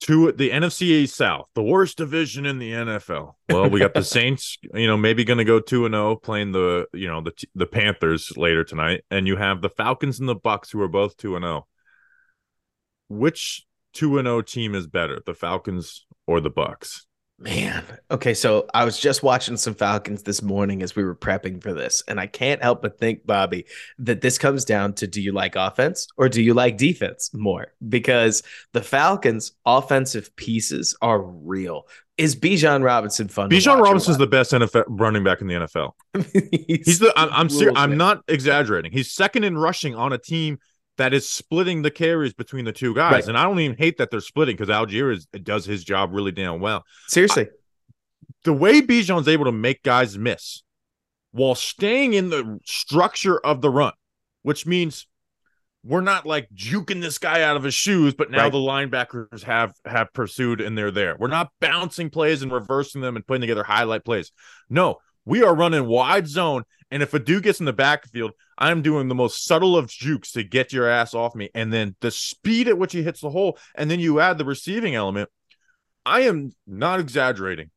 to 0.00 0.32
the 0.32 0.50
NFC 0.50 1.08
South, 1.08 1.46
the 1.54 1.62
worst 1.62 1.98
division 1.98 2.46
in 2.46 2.58
the 2.58 2.72
NFL. 2.72 3.34
Well, 3.50 3.68
we 3.68 3.80
got 3.80 3.94
the 3.94 4.04
Saints, 4.04 4.56
you 4.74 4.86
know, 4.86 4.96
maybe 4.96 5.24
going 5.24 5.38
to 5.38 5.44
go 5.44 5.60
2 5.60 5.84
and 5.84 5.94
0 5.94 6.16
playing 6.16 6.52
the, 6.52 6.86
you 6.92 7.08
know, 7.08 7.20
the 7.20 7.32
the 7.54 7.66
Panthers 7.66 8.32
later 8.36 8.64
tonight, 8.64 9.04
and 9.10 9.26
you 9.26 9.36
have 9.36 9.60
the 9.60 9.68
Falcons 9.68 10.18
and 10.18 10.28
the 10.28 10.36
Bucs 10.36 10.72
who 10.72 10.80
are 10.80 10.88
both 10.88 11.16
2 11.18 11.36
and 11.36 11.44
0 11.44 11.66
which 13.08 13.66
2 13.94 14.18
and 14.18 14.26
0 14.26 14.42
team 14.42 14.74
is 14.74 14.86
better, 14.86 15.20
the 15.26 15.34
Falcons 15.34 16.06
or 16.26 16.40
the 16.40 16.50
Bucs? 16.50 17.02
Man, 17.42 17.82
okay, 18.10 18.34
so 18.34 18.66
I 18.74 18.84
was 18.84 19.00
just 19.00 19.22
watching 19.22 19.56
some 19.56 19.74
Falcons 19.74 20.24
this 20.24 20.42
morning 20.42 20.82
as 20.82 20.94
we 20.94 21.02
were 21.02 21.14
prepping 21.14 21.62
for 21.62 21.72
this, 21.72 22.02
and 22.06 22.20
I 22.20 22.26
can't 22.26 22.62
help 22.62 22.82
but 22.82 22.98
think, 22.98 23.24
Bobby, 23.24 23.64
that 23.98 24.20
this 24.20 24.36
comes 24.36 24.62
down 24.66 24.92
to 24.94 25.06
do 25.06 25.22
you 25.22 25.32
like 25.32 25.56
offense 25.56 26.06
or 26.18 26.28
do 26.28 26.42
you 26.42 26.52
like 26.52 26.76
defense 26.76 27.30
more? 27.32 27.68
Because 27.88 28.42
the 28.74 28.82
Falcons' 28.82 29.52
offensive 29.64 30.36
pieces 30.36 30.94
are 31.00 31.22
real. 31.22 31.86
Is 32.18 32.36
Bijan 32.36 32.84
Robinson 32.84 33.28
fun? 33.28 33.48
Bijan 33.48 33.80
Robinson's 33.80 34.18
the 34.18 34.26
best 34.26 34.52
NFL 34.52 34.84
running 34.88 35.24
back 35.24 35.40
in 35.40 35.46
the 35.46 35.54
NFL. 35.54 35.92
he's, 36.68 36.84
he's 36.84 36.98
the. 36.98 37.10
I'm. 37.16 37.30
I'm, 37.32 37.48
ser- 37.48 37.72
I'm 37.74 37.96
not 37.96 38.22
exaggerating. 38.28 38.92
He's 38.92 39.10
second 39.10 39.44
in 39.44 39.56
rushing 39.56 39.94
on 39.94 40.12
a 40.12 40.18
team 40.18 40.58
that 41.00 41.14
is 41.14 41.28
splitting 41.28 41.82
the 41.82 41.90
carries 41.90 42.34
between 42.34 42.64
the 42.64 42.72
two 42.72 42.94
guys. 42.94 43.12
Right. 43.12 43.28
And 43.28 43.38
I 43.38 43.44
don't 43.44 43.58
even 43.60 43.76
hate 43.76 43.98
that 43.98 44.10
they're 44.10 44.20
splitting 44.20 44.56
because 44.56 44.68
Allgeier 44.68 45.14
is, 45.14 45.26
does 45.26 45.64
his 45.64 45.82
job 45.82 46.10
really 46.12 46.32
damn 46.32 46.60
well. 46.60 46.84
Seriously. 47.08 47.44
I, 47.44 47.48
the 48.44 48.52
way 48.52 48.80
Bijan's 48.80 49.28
able 49.28 49.46
to 49.46 49.52
make 49.52 49.82
guys 49.82 50.16
miss 50.16 50.62
while 51.32 51.54
staying 51.54 52.14
in 52.14 52.30
the 52.30 52.58
structure 52.64 53.38
of 53.38 53.60
the 53.60 53.70
run, 53.70 53.92
which 54.42 54.66
means 54.66 55.06
we're 55.84 56.00
not 56.00 56.26
like 56.26 56.48
juking 56.54 57.00
this 57.00 57.18
guy 57.18 57.42
out 57.42 57.56
of 57.56 57.62
his 57.62 57.74
shoes, 57.74 58.14
but 58.14 58.30
now 58.30 58.44
right. 58.44 58.52
the 58.52 58.58
linebackers 58.58 59.42
have 59.44 59.72
have 59.84 60.12
pursued 60.12 60.60
and 60.60 60.76
they're 60.76 60.90
there. 60.90 61.16
We're 61.18 61.28
not 61.28 61.50
bouncing 61.60 62.10
plays 62.10 62.42
and 62.42 62.52
reversing 62.52 63.00
them 63.00 63.16
and 63.16 63.26
putting 63.26 63.40
together 63.40 63.62
highlight 63.62 64.04
plays. 64.04 64.32
No, 64.68 64.98
we 65.30 65.44
are 65.44 65.54
running 65.54 65.86
wide 65.86 66.26
zone. 66.26 66.64
And 66.90 67.04
if 67.04 67.14
a 67.14 67.20
dude 67.20 67.44
gets 67.44 67.60
in 67.60 67.66
the 67.66 67.72
backfield, 67.72 68.32
I'm 68.58 68.82
doing 68.82 69.06
the 69.06 69.14
most 69.14 69.44
subtle 69.44 69.76
of 69.76 69.88
jukes 69.88 70.32
to 70.32 70.42
get 70.42 70.72
your 70.72 70.88
ass 70.88 71.14
off 71.14 71.36
me. 71.36 71.50
And 71.54 71.72
then 71.72 71.94
the 72.00 72.10
speed 72.10 72.66
at 72.66 72.76
which 72.76 72.92
he 72.92 73.04
hits 73.04 73.20
the 73.20 73.30
hole, 73.30 73.56
and 73.76 73.88
then 73.88 74.00
you 74.00 74.18
add 74.18 74.38
the 74.38 74.44
receiving 74.44 74.96
element. 74.96 75.30
I 76.04 76.22
am 76.22 76.50
not 76.66 76.98
exaggerating. 76.98 77.70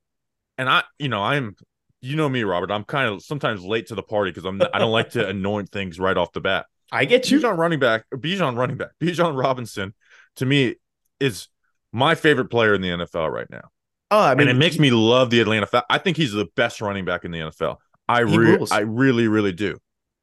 And 0.58 0.68
I, 0.68 0.84
you 0.98 1.10
know, 1.10 1.22
I'm, 1.22 1.56
you 2.02 2.16
know 2.16 2.28
me, 2.28 2.44
Robert. 2.44 2.72
I'm 2.72 2.86
kind 2.86 3.14
of 3.14 3.22
sometimes 3.22 3.64
late 3.64 3.88
to 3.88 3.96
the 3.96 4.02
party 4.02 4.32
because 4.32 4.46
I'm, 4.46 4.60
I 4.74 4.80
don't 4.80 4.92
like 4.92 5.12
to 5.12 5.28
anoint 5.30 5.70
things 5.70 6.00
right 6.00 6.18
off 6.18 6.34
the 6.34 6.42
bat. 6.42 6.66
I 6.92 7.06
get 7.06 7.30
you. 7.30 7.40
Bijan 7.40 7.58
running 7.58 7.80
back, 7.80 8.06
Bijan 8.12 8.58
running 8.58 8.78
back, 8.78 8.92
Bijan 9.00 9.40
Robinson, 9.40 9.94
to 10.38 10.46
me 10.48 10.76
is 11.20 11.50
my 11.92 12.16
favorite 12.16 12.50
player 12.50 12.74
in 12.74 12.82
the 12.82 12.90
NFL 12.90 13.32
right 13.32 13.50
now. 13.52 13.70
Oh, 14.14 14.20
I 14.20 14.36
mean, 14.36 14.48
and 14.48 14.56
it 14.56 14.60
makes 14.60 14.78
me 14.78 14.92
love 14.92 15.32
the 15.32 15.40
Atlanta. 15.40 15.66
Fal- 15.66 15.86
I 15.90 15.98
think 15.98 16.18
he's 16.18 16.34
the 16.34 16.46
best 16.56 16.82
running 16.82 17.04
back 17.04 17.26
in 17.26 17.32
the 17.32 17.40
NFL. 17.40 17.78
I 18.08 18.20
really, 18.20 18.68
I 18.70 18.82
really, 18.82 19.28
really 19.28 19.54
do. 19.54 19.80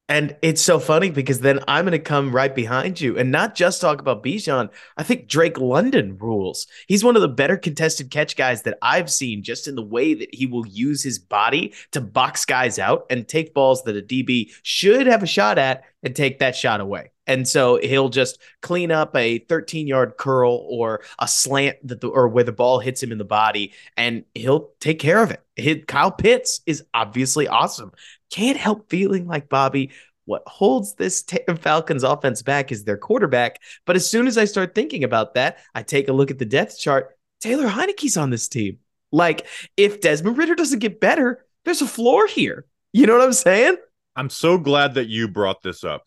And 0.09 0.37
it's 0.43 0.63
so 0.63 0.79
funny 0.79 1.11
because 1.11 1.41
then 1.41 1.59
I'm 1.67 1.85
going 1.87 1.93
to 1.93 1.99
come 1.99 2.33
right 2.33 2.55
behind 2.55 3.01
you 3.01 3.19
and 3.19 3.33
not 3.33 3.57
just 3.57 3.81
talk 3.81 4.01
about 4.01 4.23
Bijan. 4.23 4.69
I 4.97 5.03
think 5.03 5.27
Drake 5.27 5.59
London 5.59 6.17
rules. 6.19 6.69
He's 6.87 7.03
one 7.03 7.17
of 7.17 7.23
the 7.23 7.29
better 7.29 7.57
contested 7.57 8.13
catch 8.13 8.37
guys 8.37 8.63
that 8.63 8.79
I've 8.81 9.11
seen 9.11 9.43
just 9.43 9.67
in 9.67 9.75
the 9.75 9.83
way 9.83 10.15
that 10.15 10.33
he 10.33 10.47
will 10.47 10.67
use 10.67 11.03
his 11.03 11.19
body 11.19 11.75
to 11.91 12.01
box 12.01 12.45
guys 12.45 12.79
out 12.79 13.07
and 13.11 13.27
take 13.27 13.55
balls 13.55 13.83
that 13.85 13.97
a 13.97 14.03
DB 14.03 14.53
should 14.63 15.09
have 15.09 15.25
a 15.25 15.29
shot 15.29 15.59
at 15.59 15.83
and 16.05 16.15
take 16.15 16.39
that 16.39 16.55
shot 16.55 16.81
away. 16.81 17.11
And 17.31 17.47
so 17.47 17.79
he'll 17.81 18.09
just 18.09 18.41
clean 18.61 18.91
up 18.91 19.15
a 19.15 19.39
13 19.39 19.87
yard 19.87 20.17
curl 20.19 20.67
or 20.69 21.03
a 21.21 21.29
slant 21.29 21.77
that 21.87 22.01
the, 22.01 22.09
or 22.09 22.27
where 22.27 22.43
the 22.43 22.51
ball 22.51 22.81
hits 22.81 23.01
him 23.01 23.13
in 23.13 23.19
the 23.19 23.25
body 23.25 23.73
and 23.97 24.25
he'll 24.35 24.73
take 24.81 24.99
care 24.99 25.23
of 25.23 25.31
it. 25.31 25.41
His, 25.55 25.85
Kyle 25.87 26.11
Pitts 26.11 26.61
is 26.67 26.83
obviously 26.93 27.47
awesome. 27.47 27.93
Can't 28.33 28.57
help 28.57 28.91
feeling 28.91 29.29
like 29.29 29.49
Bobby. 29.49 29.93
What 30.25 30.43
holds 30.49 30.97
this 30.97 31.23
t- 31.23 31.39
Falcons 31.61 32.03
offense 32.03 32.43
back 32.43 32.73
is 32.73 32.83
their 32.83 32.99
quarterback. 32.99 33.61
But 33.87 33.95
as 33.95 34.11
soon 34.11 34.27
as 34.27 34.37
I 34.37 34.45
start 34.45 34.75
thinking 34.75 35.05
about 35.05 35.35
that, 35.35 35.59
I 35.73 35.85
take 35.85 36.09
a 36.09 36.13
look 36.13 36.33
at 36.33 36.41
the 36.41 36.45
depth 36.45 36.81
chart. 36.81 37.17
Taylor 37.41 37.69
Heinicke's 37.69 38.17
on 38.17 38.31
this 38.31 38.49
team. 38.49 38.79
Like, 39.13 39.47
if 39.77 40.01
Desmond 40.01 40.37
Ridder 40.37 40.57
doesn't 40.57 40.81
get 40.81 40.99
better, 41.01 41.47
there's 41.65 41.81
a 41.81 41.87
floor 41.87 42.27
here. 42.27 42.67
You 42.93 43.07
know 43.07 43.13
what 43.17 43.23
I'm 43.23 43.33
saying? 43.33 43.77
I'm 44.17 44.31
so 44.31 44.59
glad 44.59 44.95
that 44.95 45.07
you 45.07 45.29
brought 45.29 45.63
this 45.63 45.85
up 45.85 46.07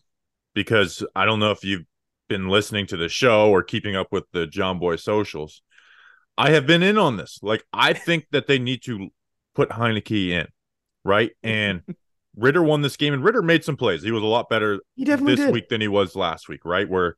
because 0.54 1.04
I 1.14 1.24
don't 1.24 1.40
know 1.40 1.50
if 1.50 1.64
you've 1.64 1.84
been 2.28 2.48
listening 2.48 2.86
to 2.88 2.96
the 2.96 3.08
show 3.08 3.50
or 3.50 3.62
keeping 3.62 3.96
up 3.96 4.08
with 4.10 4.24
the 4.32 4.46
John 4.46 4.78
Boy 4.78 4.96
socials. 4.96 5.62
I 6.36 6.50
have 6.50 6.66
been 6.66 6.82
in 6.82 6.98
on 6.98 7.16
this. 7.16 7.38
Like, 7.42 7.64
I 7.72 7.92
think 7.92 8.26
that 8.32 8.46
they 8.46 8.58
need 8.58 8.82
to 8.84 9.10
put 9.54 9.70
Heinicke 9.70 10.30
in, 10.30 10.46
right? 11.04 11.32
And 11.42 11.82
Ridder 12.36 12.62
won 12.62 12.82
this 12.82 12.96
game, 12.96 13.14
and 13.14 13.22
Ridder 13.22 13.42
made 13.42 13.64
some 13.64 13.76
plays. 13.76 14.02
He 14.02 14.10
was 14.10 14.22
a 14.22 14.26
lot 14.26 14.48
better 14.48 14.80
this 14.96 15.16
did. 15.16 15.52
week 15.52 15.68
than 15.68 15.80
he 15.80 15.88
was 15.88 16.16
last 16.16 16.48
week, 16.48 16.64
right? 16.64 16.88
Where 16.88 17.16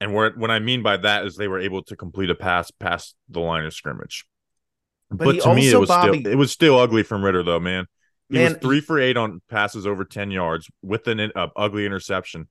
and 0.00 0.14
where 0.14 0.30
what 0.32 0.50
I 0.50 0.58
mean 0.58 0.82
by 0.82 0.96
that 0.98 1.26
is 1.26 1.36
they 1.36 1.48
were 1.48 1.58
able 1.58 1.82
to 1.84 1.96
complete 1.96 2.30
a 2.30 2.34
pass 2.34 2.70
past 2.70 3.16
the 3.28 3.40
line 3.40 3.64
of 3.64 3.74
scrimmage. 3.74 4.26
But, 5.10 5.24
but 5.24 5.40
to 5.42 5.54
me, 5.54 5.70
it 5.70 5.80
was 5.80 5.88
Bobby, 5.88 6.20
still 6.20 6.32
it 6.32 6.36
was 6.36 6.52
still 6.52 6.78
ugly 6.78 7.02
from 7.02 7.24
Ridder 7.24 7.42
though, 7.42 7.60
man. 7.60 7.86
He 8.28 8.36
man, 8.36 8.52
was 8.52 8.60
three 8.60 8.80
for 8.80 9.00
eight 9.00 9.16
on 9.16 9.40
passes 9.48 9.86
over 9.86 10.04
ten 10.04 10.30
yards 10.30 10.70
with 10.82 11.08
an 11.08 11.32
uh, 11.34 11.48
ugly 11.56 11.86
interception. 11.86 12.48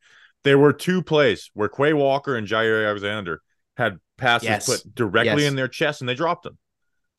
There 0.47 0.57
were 0.57 0.71
two 0.71 1.03
plays 1.03 1.51
where 1.53 1.67
Quay 1.67 1.91
Walker 1.91 2.37
and 2.37 2.47
Jaire 2.47 2.87
Alexander 2.87 3.41
had 3.75 3.99
passes 4.17 4.47
yes. 4.47 4.65
put 4.65 4.95
directly 4.95 5.43
yes. 5.43 5.49
in 5.49 5.57
their 5.57 5.67
chest, 5.67 6.01
and 6.01 6.07
they 6.07 6.15
dropped 6.15 6.43
them. 6.43 6.57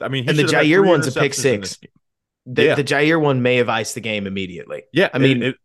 I 0.01 0.09
mean, 0.09 0.27
and 0.27 0.39
the 0.39 0.45
Jaire 0.45 0.87
one's 0.87 1.07
a 1.15 1.21
pick 1.21 1.35
six. 1.35 1.79
The, 2.47 2.65
yeah. 2.65 2.75
the 2.75 2.85
Jaire 2.85 3.21
one 3.21 3.43
may 3.43 3.57
have 3.57 3.69
iced 3.69 3.95
the 3.95 4.01
game 4.01 4.27
immediately. 4.27 4.85
Yeah, 4.95 5.11
I 5.13 5.19
mean, 5.19 5.43
it, 5.43 5.57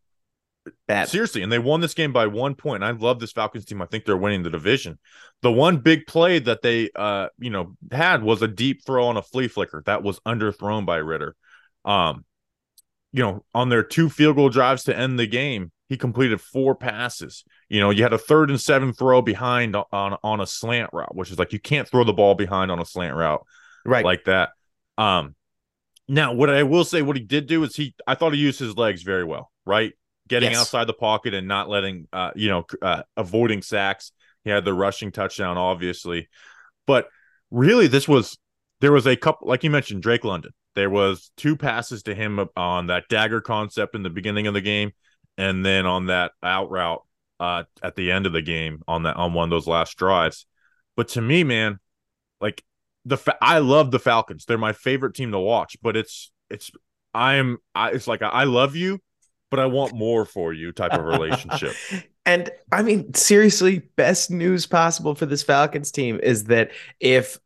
it, 0.65 0.73
bad. 0.89 1.07
Seriously, 1.07 1.41
and 1.41 1.49
they 1.49 1.57
won 1.57 1.79
this 1.79 1.93
game 1.93 2.11
by 2.11 2.27
one 2.27 2.53
point. 2.53 2.83
I 2.83 2.91
love 2.91 3.21
this 3.21 3.31
Falcons 3.31 3.63
team. 3.63 3.81
I 3.81 3.85
think 3.85 4.03
they're 4.03 4.17
winning 4.17 4.43
the 4.43 4.49
division. 4.49 4.99
The 5.41 5.51
one 5.53 5.77
big 5.77 6.05
play 6.05 6.39
that 6.39 6.61
they, 6.61 6.89
uh, 6.93 7.29
you 7.39 7.49
know, 7.49 7.77
had 7.93 8.23
was 8.23 8.41
a 8.41 8.47
deep 8.49 8.85
throw 8.85 9.05
on 9.05 9.15
a 9.15 9.21
flea 9.21 9.47
flicker 9.47 9.83
that 9.85 10.03
was 10.03 10.19
underthrown 10.27 10.85
by 10.85 10.97
Ridder. 10.97 11.37
Um, 11.85 12.25
you 13.13 13.23
know, 13.23 13.45
on 13.53 13.69
their 13.69 13.83
two 13.83 14.09
field 14.09 14.35
goal 14.35 14.49
drives 14.49 14.83
to 14.85 14.97
end 14.97 15.17
the 15.17 15.27
game, 15.27 15.71
he 15.89 15.97
completed 15.97 16.41
four 16.41 16.75
passes. 16.75 17.43
You 17.69 17.79
know, 17.79 17.89
you 17.89 18.03
had 18.03 18.13
a 18.13 18.17
third 18.17 18.49
and 18.49 18.59
seven 18.59 18.93
throw 18.93 19.21
behind 19.21 19.75
on 19.75 20.17
on 20.23 20.41
a 20.41 20.47
slant 20.47 20.89
route, 20.93 21.15
which 21.15 21.31
is 21.31 21.39
like 21.39 21.53
you 21.53 21.59
can't 21.59 21.87
throw 21.87 22.03
the 22.03 22.13
ball 22.13 22.35
behind 22.35 22.71
on 22.71 22.79
a 22.79 22.85
slant 22.85 23.15
route, 23.15 23.45
right? 23.85 24.05
Like 24.05 24.25
that. 24.25 24.49
Um, 24.97 25.35
now, 26.07 26.33
what 26.33 26.49
I 26.49 26.63
will 26.63 26.83
say, 26.83 27.01
what 27.01 27.15
he 27.15 27.23
did 27.23 27.47
do 27.47 27.63
is 27.63 27.75
he, 27.75 27.95
I 28.05 28.15
thought 28.15 28.33
he 28.33 28.39
used 28.39 28.59
his 28.59 28.75
legs 28.75 29.03
very 29.03 29.23
well, 29.23 29.51
right? 29.65 29.93
Getting 30.27 30.51
yes. 30.51 30.59
outside 30.59 30.85
the 30.85 30.93
pocket 30.93 31.33
and 31.33 31.47
not 31.47 31.69
letting, 31.69 32.07
uh, 32.11 32.31
you 32.35 32.49
know, 32.49 32.65
uh, 32.81 33.03
avoiding 33.15 33.61
sacks. 33.61 34.11
He 34.43 34.49
had 34.49 34.65
the 34.65 34.73
rushing 34.73 35.11
touchdown, 35.11 35.57
obviously, 35.57 36.27
but 36.85 37.07
really, 37.49 37.87
this 37.87 38.07
was 38.07 38.37
there 38.81 38.91
was 38.91 39.07
a 39.07 39.15
couple, 39.15 39.47
like 39.47 39.63
you 39.63 39.69
mentioned, 39.69 40.03
Drake 40.03 40.25
London. 40.25 40.51
There 40.75 40.89
was 40.89 41.31
two 41.37 41.55
passes 41.55 42.03
to 42.03 42.15
him 42.15 42.49
on 42.57 42.87
that 42.87 43.07
dagger 43.07 43.39
concept 43.39 43.95
in 43.95 44.03
the 44.03 44.09
beginning 44.09 44.47
of 44.47 44.53
the 44.53 44.61
game, 44.61 44.91
and 45.37 45.65
then 45.65 45.85
on 45.85 46.07
that 46.07 46.31
out 46.41 46.69
route 46.69 47.03
uh, 47.39 47.63
at 47.81 47.95
the 47.95 48.11
end 48.11 48.25
of 48.25 48.33
the 48.33 48.41
game 48.41 48.81
on 48.87 49.03
that 49.03 49.15
on 49.15 49.33
one 49.33 49.45
of 49.45 49.49
those 49.49 49.67
last 49.67 49.97
drives. 49.97 50.45
But 50.95 51.09
to 51.09 51.21
me, 51.21 51.43
man, 51.43 51.79
like 52.39 52.63
the 53.05 53.17
I 53.41 53.59
love 53.59 53.91
the 53.91 53.99
Falcons. 53.99 54.45
They're 54.45 54.57
my 54.57 54.73
favorite 54.73 55.15
team 55.15 55.31
to 55.31 55.39
watch, 55.39 55.77
but 55.81 55.97
it's 55.97 56.31
it's 56.49 56.71
I'm 57.13 57.57
I, 57.75 57.91
it's 57.91 58.07
like 58.07 58.21
I 58.21 58.43
love 58.43 58.75
you, 58.75 58.99
but 59.49 59.59
I 59.59 59.65
want 59.65 59.93
more 59.93 60.25
for 60.25 60.53
you 60.53 60.71
type 60.71 60.93
of 60.93 61.03
relationship. 61.03 61.73
and 62.25 62.49
I 62.71 62.81
mean, 62.81 63.13
seriously, 63.13 63.79
best 63.95 64.31
news 64.31 64.65
possible 64.65 65.15
for 65.15 65.25
this 65.25 65.43
Falcons 65.43 65.91
team 65.91 66.19
is 66.21 66.45
that 66.45 66.71
if 66.99 67.37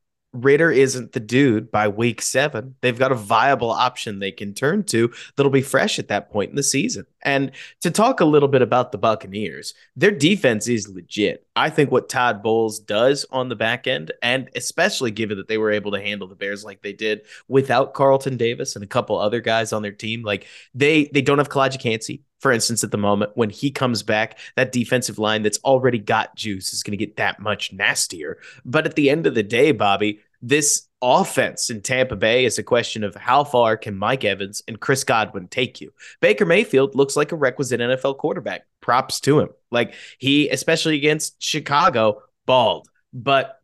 Ridder 0.44 0.72
isn't 0.72 1.14
the 1.14 1.20
dude 1.20 1.72
by 1.72 1.88
week 1.88 2.22
seven. 2.22 2.76
They've 2.82 2.98
got 2.98 3.12
a 3.12 3.16
viable 3.16 3.72
option 3.72 4.20
they 4.20 4.32
can 4.32 4.54
turn 4.54 4.84
to 4.86 5.12
that'll 5.36 5.52
be 5.52 5.62
fresh 5.62 6.00
at 6.00 6.08
that 6.10 6.32
point 6.32 6.50
in 6.50 6.56
the 6.56 6.64
season. 6.64 7.06
And 7.24 7.52
to 7.82 7.92
talk 7.92 8.20
a 8.20 8.26
little 8.26 8.48
bit 8.48 8.62
about 8.62 8.92
the 8.92 8.98
Buccaneers, 8.98 9.74
their 9.96 10.12
defense 10.12 10.68
is 10.68 10.88
legit. 10.88 11.46
I 11.56 11.70
think 11.70 11.92
what 11.92 12.10
Todd 12.10 12.44
Bowles 12.44 12.80
does 12.80 13.26
on 13.32 13.50
the 13.50 13.56
back 13.56 13.88
end, 13.88 14.12
and 14.22 14.50
especially 14.56 15.12
given 15.12 15.38
that 15.38 15.48
they 15.48 15.58
were 15.58 15.72
able 15.72 15.92
to 15.92 16.02
handle 16.02 16.28
the 16.28 16.36
Bears 16.36 16.64
like 16.64 16.82
they 16.82 16.94
did 16.94 17.22
without 17.48 17.94
Carlton 17.94 18.38
Davis 18.38 18.76
and 18.76 18.84
a 18.84 18.88
couple 18.88 19.18
other 19.18 19.42
guys 19.42 19.74
on 19.74 19.82
their 19.82 19.92
team, 19.92 20.24
like 20.24 20.46
they 20.74 21.06
they 21.14 21.22
don't 21.22 21.40
have 21.40 21.50
Calijah 21.50 21.80
Kancey, 21.80 22.24
for 22.40 22.52
instance, 22.52 22.84
at 22.84 22.92
the 22.92 22.98
moment, 22.98 23.32
when 23.36 23.50
he 23.50 23.72
comes 23.72 24.04
back, 24.04 24.38
that 24.56 24.72
defensive 24.72 25.18
line 25.18 25.42
that's 25.42 25.60
already 25.60 25.98
got 25.98 26.36
juice 26.36 26.74
is 26.74 26.84
going 26.84 26.98
to 26.98 27.04
get 27.04 27.18
that 27.18 27.40
much 27.40 27.74
nastier. 27.74 28.38
But 28.64 28.86
at 28.86 28.96
the 28.96 29.10
end 29.10 29.26
of 29.26 29.34
the 29.34 29.44
day, 29.44 29.72
Bobby, 29.72 30.20
this 30.42 30.88
offense 31.02 31.70
in 31.70 31.82
Tampa 31.82 32.16
Bay 32.16 32.46
is 32.46 32.58
a 32.58 32.64
question 32.64 33.04
of 33.04 33.16
how 33.16 33.44
far 33.44 33.78
can 33.78 33.96
Mike 33.96 34.24
Evans 34.24 34.64
and 34.68 34.80
Chris 34.80 35.04
Godwin 35.04 35.48
take 35.48 35.82
you. 35.82 35.92
Baker 36.22 36.46
Mayfield 36.46 36.96
looks 36.96 37.16
like 37.16 37.32
a 37.32 37.36
requisite 37.36 37.80
NFL 37.80 38.18
quarterback. 38.18 38.66
Props 38.82 39.20
to 39.22 39.40
him. 39.40 39.50
Like 39.72 39.94
he, 40.18 40.50
especially 40.50 40.96
against 40.96 41.42
Chicago, 41.42 42.22
balled. 42.46 42.88
But 43.14 43.60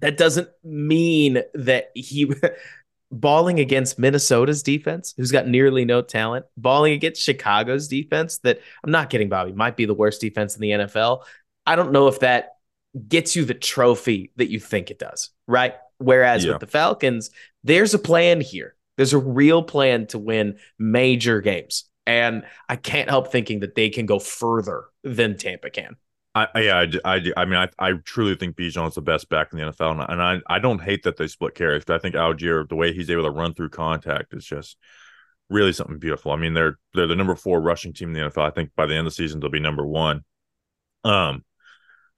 that 0.00 0.16
doesn't 0.16 0.48
mean 0.64 1.42
that 1.54 1.90
he 1.94 2.32
balling 3.10 3.60
against 3.60 3.98
Minnesota's 3.98 4.62
defense, 4.62 5.14
who's 5.16 5.30
got 5.30 5.46
nearly 5.46 5.84
no 5.84 6.00
talent, 6.02 6.46
balling 6.56 6.94
against 6.94 7.22
Chicago's 7.22 7.88
defense, 7.88 8.38
that 8.38 8.60
I'm 8.82 8.90
not 8.90 9.10
kidding, 9.10 9.28
Bobby, 9.28 9.52
might 9.52 9.76
be 9.76 9.84
the 9.84 9.94
worst 9.94 10.20
defense 10.20 10.54
in 10.54 10.62
the 10.62 10.70
NFL. 10.70 11.24
I 11.66 11.76
don't 11.76 11.92
know 11.92 12.08
if 12.08 12.20
that 12.20 12.56
gets 13.08 13.36
you 13.36 13.44
the 13.44 13.54
trophy 13.54 14.32
that 14.36 14.50
you 14.50 14.58
think 14.58 14.90
it 14.90 14.98
does, 14.98 15.30
right? 15.46 15.74
Whereas 16.02 16.44
yeah. 16.44 16.52
with 16.52 16.60
the 16.60 16.66
Falcons, 16.66 17.30
there's 17.64 17.94
a 17.94 17.98
plan 17.98 18.40
here. 18.40 18.74
There's 18.96 19.12
a 19.12 19.18
real 19.18 19.62
plan 19.62 20.06
to 20.08 20.18
win 20.18 20.58
major 20.78 21.40
games. 21.40 21.84
And 22.06 22.44
I 22.68 22.76
can't 22.76 23.08
help 23.08 23.30
thinking 23.30 23.60
that 23.60 23.74
they 23.74 23.88
can 23.88 24.06
go 24.06 24.18
further 24.18 24.84
than 25.04 25.36
Tampa 25.36 25.70
can. 25.70 25.96
I, 26.34 26.48
yeah, 26.56 26.86
I, 27.04 27.16
I, 27.16 27.22
I 27.36 27.44
mean, 27.44 27.58
I, 27.58 27.68
I 27.78 27.92
truly 28.04 28.34
think 28.36 28.56
Bijan's 28.56 28.94
the 28.94 29.02
best 29.02 29.28
back 29.28 29.52
in 29.52 29.58
the 29.58 29.66
NFL, 29.66 30.00
and, 30.00 30.00
and 30.08 30.22
I, 30.22 30.38
I 30.48 30.58
don't 30.58 30.80
hate 30.80 31.02
that 31.02 31.18
they 31.18 31.26
split 31.26 31.54
carries. 31.54 31.84
But 31.84 31.96
I 31.96 31.98
think 31.98 32.14
Allgeier, 32.14 32.66
the 32.66 32.74
way 32.74 32.94
he's 32.94 33.10
able 33.10 33.24
to 33.24 33.30
run 33.30 33.52
through 33.52 33.68
contact, 33.68 34.32
is 34.32 34.46
just 34.46 34.78
really 35.50 35.74
something 35.74 35.98
beautiful. 35.98 36.32
I 36.32 36.36
mean, 36.36 36.54
they're 36.54 36.78
they're 36.94 37.06
the 37.06 37.16
number 37.16 37.34
four 37.34 37.60
rushing 37.60 37.92
team 37.92 38.08
in 38.08 38.14
the 38.14 38.30
NFL. 38.30 38.46
I 38.46 38.50
think 38.50 38.70
by 38.74 38.86
the 38.86 38.94
end 38.94 39.06
of 39.06 39.12
the 39.12 39.16
season 39.16 39.40
they'll 39.40 39.50
be 39.50 39.60
number 39.60 39.86
one. 39.86 40.24
Um, 41.04 41.44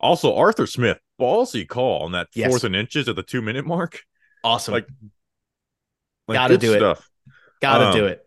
also 0.04 0.36
Arthur 0.36 0.66
Smith, 0.66 0.98
ballsy 1.20 1.66
call 1.66 2.02
on 2.02 2.12
that 2.12 2.28
yes. 2.34 2.48
fourth 2.48 2.64
and 2.64 2.76
inches 2.76 3.08
at 3.08 3.16
the 3.16 3.22
two 3.22 3.42
minute 3.42 3.66
mark. 3.66 4.00
Awesome, 4.44 4.74
like, 4.74 4.86
like 6.28 6.36
gotta 6.36 6.58
do 6.58 6.76
stuff. 6.76 7.10
it. 7.26 7.32
Gotta 7.60 7.88
um, 7.88 7.94
do 7.94 8.06
it. 8.06 8.20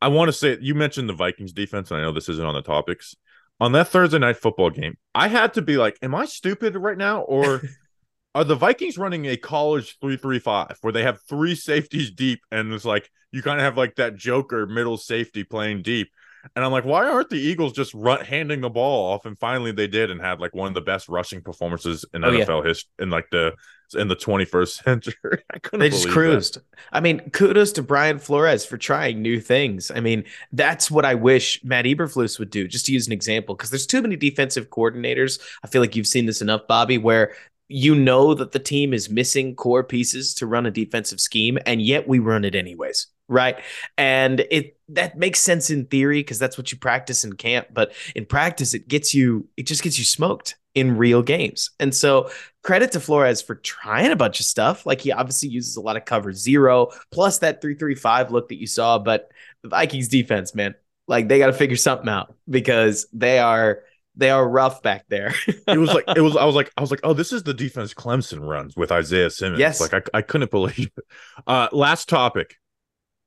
I 0.00 0.08
want 0.08 0.28
to 0.28 0.32
say 0.32 0.58
you 0.60 0.74
mentioned 0.74 1.08
the 1.08 1.14
Vikings 1.14 1.52
defense, 1.52 1.90
and 1.90 1.98
I 1.98 2.02
know 2.02 2.12
this 2.12 2.28
isn't 2.28 2.44
on 2.44 2.54
the 2.54 2.62
topics 2.62 3.16
on 3.60 3.72
that 3.72 3.88
Thursday 3.88 4.18
night 4.18 4.36
football 4.36 4.70
game, 4.70 4.96
I 5.14 5.28
had 5.28 5.54
to 5.54 5.62
be 5.62 5.76
like, 5.76 5.96
am 6.02 6.14
I 6.14 6.26
stupid 6.26 6.76
right 6.76 6.98
now? 6.98 7.22
Or 7.22 7.62
are 8.34 8.44
the 8.44 8.56
Vikings 8.56 8.98
running 8.98 9.26
a 9.26 9.36
college 9.36 9.96
335 10.00 10.78
where 10.80 10.92
they 10.92 11.02
have 11.02 11.20
three 11.28 11.54
safeties 11.54 12.10
deep 12.10 12.40
and 12.50 12.72
it's 12.72 12.84
like 12.84 13.10
you 13.32 13.42
kind 13.42 13.58
of 13.58 13.64
have 13.64 13.76
like 13.76 13.96
that 13.96 14.16
Joker 14.16 14.66
middle 14.66 14.96
safety 14.96 15.44
playing 15.44 15.82
deep? 15.82 16.10
And 16.54 16.64
I'm 16.64 16.72
like, 16.72 16.84
why 16.84 17.08
aren't 17.08 17.30
the 17.30 17.40
Eagles 17.40 17.72
just 17.72 17.92
run, 17.94 18.24
handing 18.24 18.60
the 18.60 18.70
ball 18.70 19.12
off? 19.12 19.26
And 19.26 19.38
finally, 19.38 19.72
they 19.72 19.86
did, 19.86 20.10
and 20.10 20.20
had 20.20 20.40
like 20.40 20.54
one 20.54 20.68
of 20.68 20.74
the 20.74 20.80
best 20.80 21.08
rushing 21.08 21.40
performances 21.40 22.04
in 22.14 22.24
oh, 22.24 22.30
NFL 22.30 22.62
yeah. 22.62 22.68
history 22.68 22.90
in 22.98 23.10
like 23.10 23.30
the 23.30 23.54
in 23.94 24.08
the 24.08 24.16
21st 24.16 24.68
century. 24.84 25.42
I 25.52 25.58
couldn't. 25.58 25.80
They 25.80 25.90
just 25.90 26.08
cruised. 26.08 26.56
That. 26.56 26.64
I 26.92 27.00
mean, 27.00 27.30
kudos 27.30 27.72
to 27.72 27.82
Brian 27.82 28.18
Flores 28.18 28.64
for 28.64 28.76
trying 28.76 29.22
new 29.22 29.40
things. 29.40 29.90
I 29.90 30.00
mean, 30.00 30.24
that's 30.52 30.90
what 30.90 31.04
I 31.04 31.14
wish 31.14 31.62
Matt 31.64 31.84
Eberflus 31.84 32.38
would 32.38 32.50
do. 32.50 32.68
Just 32.68 32.86
to 32.86 32.92
use 32.92 33.06
an 33.06 33.12
example, 33.12 33.54
because 33.54 33.70
there's 33.70 33.86
too 33.86 34.02
many 34.02 34.16
defensive 34.16 34.70
coordinators. 34.70 35.40
I 35.62 35.68
feel 35.68 35.80
like 35.80 35.96
you've 35.96 36.06
seen 36.06 36.26
this 36.26 36.42
enough, 36.42 36.66
Bobby, 36.68 36.98
where 36.98 37.34
you 37.68 37.94
know 37.94 38.34
that 38.34 38.52
the 38.52 38.58
team 38.58 38.92
is 38.92 39.08
missing 39.10 39.54
core 39.54 39.84
pieces 39.84 40.34
to 40.34 40.46
run 40.46 40.66
a 40.66 40.70
defensive 40.70 41.20
scheme, 41.20 41.58
and 41.66 41.80
yet 41.80 42.06
we 42.06 42.18
run 42.18 42.44
it 42.44 42.54
anyways 42.54 43.08
right? 43.28 43.58
And 43.96 44.44
it 44.50 44.76
that 44.88 45.16
makes 45.16 45.40
sense 45.40 45.70
in 45.70 45.86
theory 45.86 46.20
because 46.20 46.38
that's 46.38 46.58
what 46.58 46.70
you 46.70 46.78
practice 46.78 47.24
in 47.24 47.32
camp 47.32 47.68
but 47.72 47.92
in 48.14 48.26
practice 48.26 48.74
it 48.74 48.86
gets 48.86 49.14
you 49.14 49.48
it 49.56 49.66
just 49.66 49.82
gets 49.82 49.98
you 49.98 50.04
smoked 50.04 50.56
in 50.74 50.96
real 50.96 51.22
games. 51.22 51.70
And 51.80 51.94
so 51.94 52.30
credit 52.62 52.92
to 52.92 53.00
flores 53.00 53.40
for 53.40 53.54
trying 53.54 54.10
a 54.10 54.16
bunch 54.16 54.40
of 54.40 54.46
stuff. 54.46 54.84
Like 54.84 55.00
he 55.00 55.12
obviously 55.12 55.48
uses 55.48 55.76
a 55.76 55.80
lot 55.80 55.96
of 55.96 56.04
cover 56.04 56.32
zero 56.32 56.88
plus 57.12 57.38
that 57.38 57.60
335 57.62 58.30
look 58.30 58.48
that 58.48 58.60
you 58.60 58.66
saw 58.66 58.98
but 58.98 59.30
the 59.62 59.68
vikings 59.68 60.08
defense 60.08 60.54
man 60.54 60.74
like 61.06 61.28
they 61.28 61.38
got 61.38 61.46
to 61.46 61.52
figure 61.52 61.76
something 61.76 62.08
out 62.08 62.34
because 62.48 63.06
they 63.12 63.38
are 63.38 63.82
they 64.16 64.30
are 64.30 64.48
rough 64.48 64.82
back 64.82 65.06
there. 65.08 65.34
it 65.46 65.78
was 65.78 65.92
like 65.92 66.04
it 66.16 66.20
was. 66.20 66.36
I 66.36 66.44
was 66.44 66.54
like 66.54 66.72
I 66.76 66.80
was 66.80 66.90
like, 66.90 67.00
oh, 67.02 67.12
this 67.12 67.32
is 67.32 67.42
the 67.42 67.54
defense 67.54 67.94
Clemson 67.94 68.46
runs 68.46 68.76
with 68.76 68.92
Isaiah 68.92 69.30
Simmons. 69.30 69.60
Yes, 69.60 69.80
like 69.80 69.94
I, 69.94 70.02
I 70.18 70.22
couldn't 70.22 70.50
believe 70.50 70.90
it. 70.96 71.04
Uh, 71.46 71.68
last 71.72 72.08
topic 72.08 72.56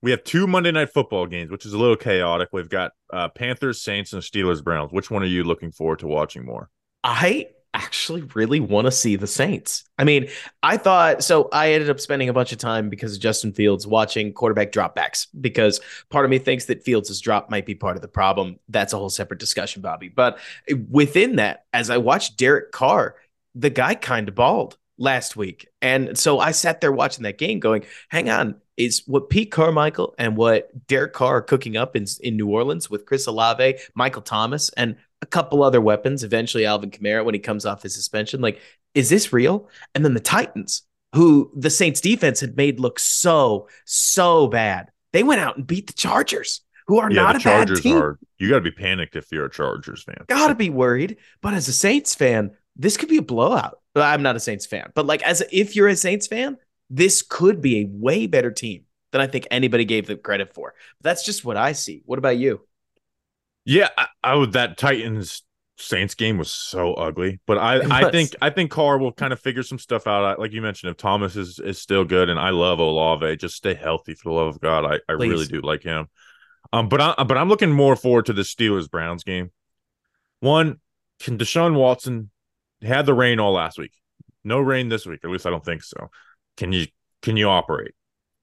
we 0.02 0.12
have 0.12 0.24
two 0.24 0.48
Monday 0.48 0.72
night 0.72 0.90
football 0.94 1.26
games, 1.26 1.50
which 1.50 1.66
is 1.66 1.74
a 1.74 1.78
little 1.78 1.96
chaotic. 1.96 2.50
We've 2.52 2.70
got 2.70 2.92
uh, 3.12 3.30
Panthers, 3.30 3.82
Saints, 3.82 4.14
and 4.14 4.22
Steelers, 4.22 4.64
Browns. 4.64 4.92
Which 4.92 5.10
one 5.10 5.24
are 5.24 5.28
you 5.28 5.44
looking 5.44 5.72
forward 5.72 6.00
to 6.00 6.08
watching 6.08 6.46
more? 6.46 6.70
I 7.04 7.48
actually 7.78 8.24
really 8.34 8.60
want 8.60 8.86
to 8.86 8.92
see 8.92 9.16
the 9.16 9.28
Saints. 9.28 9.84
I 9.98 10.04
mean, 10.04 10.28
I 10.64 10.78
thought 10.78 11.24
so. 11.24 11.48
I 11.54 11.74
ended 11.74 11.90
up 11.90 12.00
spending 12.00 12.28
a 12.28 12.34
bunch 12.34 12.52
of 12.52 12.58
time 12.58 12.90
because 12.90 13.16
of 13.16 13.22
Justin 13.22 13.54
Fields 13.54 13.86
watching 13.86 14.34
quarterback 14.34 14.72
dropbacks 14.72 15.28
because 15.40 15.80
part 16.10 16.26
of 16.26 16.32
me 16.32 16.40
thinks 16.40 16.66
that 16.66 16.84
Fields' 16.84 17.22
drop 17.22 17.50
might 17.52 17.66
be 17.66 17.76
part 17.76 17.96
of 17.96 18.02
the 18.02 18.08
problem. 18.08 18.60
That's 18.68 18.94
a 18.94 18.98
whole 18.98 19.12
separate 19.12 19.40
discussion, 19.40 19.82
Bobby. 19.82 20.10
But 20.10 20.40
within 20.90 21.36
that, 21.36 21.66
as 21.72 21.90
I 21.90 21.98
watched 21.98 22.38
Derek 22.38 22.72
Carr, 22.72 23.16
the 23.54 23.70
guy 23.70 23.96
kind 23.96 24.28
of 24.28 24.36
balled 24.36 24.78
last 24.98 25.36
week. 25.36 25.68
And 25.82 26.18
so 26.18 26.40
I 26.40 26.52
sat 26.52 26.82
there 26.82 26.92
watching 26.92 27.24
that 27.24 27.38
game 27.38 27.60
going, 27.60 27.86
hang 28.10 28.30
on, 28.30 28.56
is 28.78 29.04
what 29.06 29.30
Pete 29.30 29.52
Carmichael 29.52 30.16
and 30.18 30.36
what 30.36 30.88
Derek 30.88 31.14
Carr 31.14 31.38
are 31.38 31.42
cooking 31.42 31.78
up 31.78 31.96
in, 31.96 32.06
in 32.22 32.38
New 32.38 32.48
Orleans 32.48 32.90
with 32.90 33.06
Chris 33.06 33.28
Olave, 33.28 33.78
Michael 33.96 34.22
Thomas, 34.22 34.70
and 34.70 34.96
a 35.22 35.26
couple 35.26 35.64
other 35.64 35.82
weapons, 35.82 36.24
eventually 36.24 36.66
Alvin 36.66 36.92
Kamara 36.92 37.26
when 37.26 37.34
he 37.34 37.40
comes 37.40 37.66
off 37.66 37.84
his 37.84 37.96
suspension. 37.96 38.42
Like, 38.42 38.62
is 38.94 39.10
this 39.10 39.34
real? 39.34 39.70
And 39.96 40.06
then 40.06 40.14
the 40.14 40.20
Titans, 40.20 40.84
who 41.16 41.52
the 41.56 41.70
Saints 41.70 42.02
defense 42.02 42.40
had 42.40 42.56
made 42.56 42.80
look 42.80 43.00
so, 43.00 43.68
so 43.86 44.48
bad. 44.48 44.92
They 45.14 45.24
went 45.24 45.42
out 45.42 45.58
and 45.58 45.66
beat 45.66 45.88
the 45.88 45.94
Chargers, 45.94 46.62
who 46.88 47.00
are 47.00 47.12
yeah, 47.12 47.24
not 47.24 47.36
a 47.36 47.40
Chargers 47.40 47.80
bad 47.80 47.84
team. 47.84 47.98
Are, 47.98 48.20
you 48.38 48.50
got 48.50 48.56
to 48.56 48.62
be 48.62 48.72
panicked 48.72 49.16
if 49.16 49.32
you're 49.32 49.46
a 49.46 49.52
Chargers 49.52 50.04
fan. 50.04 50.18
Got 50.28 50.50
to 50.50 50.56
be 50.56 50.70
worried. 50.70 51.18
But 51.42 51.54
as 51.54 51.68
a 51.68 51.74
Saints 51.74 52.14
fan, 52.14 52.52
this 52.76 52.98
could 52.98 53.10
be 53.10 53.18
a 53.18 53.24
blowout. 53.24 53.80
I'm 53.96 54.22
not 54.22 54.36
a 54.36 54.40
Saints 54.40 54.68
fan, 54.68 54.92
but 54.94 55.08
like 55.08 55.24
as 55.24 55.42
a, 55.42 55.58
if 55.58 55.76
you're 55.76 55.88
a 55.88 55.96
Saints 55.96 56.28
fan, 56.28 56.58
this 56.90 57.24
could 57.24 57.62
be 57.62 57.80
a 57.80 57.88
way 57.90 58.28
better 58.28 58.52
team 58.52 58.84
than 59.12 59.22
I 59.22 59.28
think 59.28 59.48
anybody 59.50 59.86
gave 59.86 60.06
them 60.06 60.20
credit 60.20 60.54
for. 60.54 60.76
That's 61.02 61.26
just 61.26 61.44
what 61.44 61.58
I 61.58 61.72
see. 61.72 62.04
What 62.06 62.20
about 62.20 62.38
you? 62.38 62.62
Yeah, 63.68 63.90
I, 63.98 64.08
I 64.24 64.36
would. 64.36 64.54
That 64.54 64.78
Titans 64.78 65.44
Saints 65.76 66.16
game 66.16 66.38
was 66.38 66.50
so 66.50 66.94
ugly, 66.94 67.42
but 67.46 67.58
I 67.58 67.82
I 67.92 68.10
think 68.10 68.34
I 68.42 68.50
think 68.50 68.72
Carr 68.72 68.98
will 68.98 69.12
kind 69.12 69.34
of 69.34 69.42
figure 69.42 69.62
some 69.62 69.78
stuff 69.78 70.08
out. 70.08 70.40
Like 70.40 70.54
you 70.54 70.62
mentioned, 70.62 70.90
if 70.92 70.96
Thomas 70.96 71.36
is 71.36 71.60
is 71.60 71.78
still 71.78 72.06
good, 72.06 72.30
and 72.30 72.40
I 72.40 72.52
love 72.52 72.80
Olave, 72.80 73.36
just 73.36 73.58
stay 73.58 73.74
healthy 73.74 74.16
for 74.16 74.30
the 74.30 74.36
love 74.36 74.48
of 74.48 74.62
God. 74.62 74.86
I 74.86 75.00
I 75.10 75.14
really 75.14 75.46
do 75.46 75.60
like 75.60 75.84
him. 75.84 76.08
Um, 76.72 76.88
but 76.88 77.02
I 77.02 77.24
but 77.24 77.38
I'm 77.38 77.50
looking 77.50 77.72
more 77.72 77.98
forward 77.98 78.28
to 78.28 78.34
the 78.34 78.44
Steelers 78.44 78.90
Browns 78.90 79.26
game. 79.26 79.52
One, 80.40 80.80
can 81.20 81.38
Deshaun 81.38 81.76
Watson 81.76 82.32
had 82.82 83.06
the 83.06 83.14
rain 83.14 83.42
all 83.42 83.52
last 83.52 83.78
week? 83.78 83.92
No 84.46 84.62
rain 84.62 84.88
this 84.88 85.06
week, 85.06 85.20
at 85.26 85.30
least 85.30 85.46
I 85.46 85.50
don't 85.50 85.66
think 85.66 85.84
so. 85.84 86.10
Can 86.56 86.72
you 86.72 86.88
can 87.22 87.36
you 87.36 87.50
operate? 87.50 87.96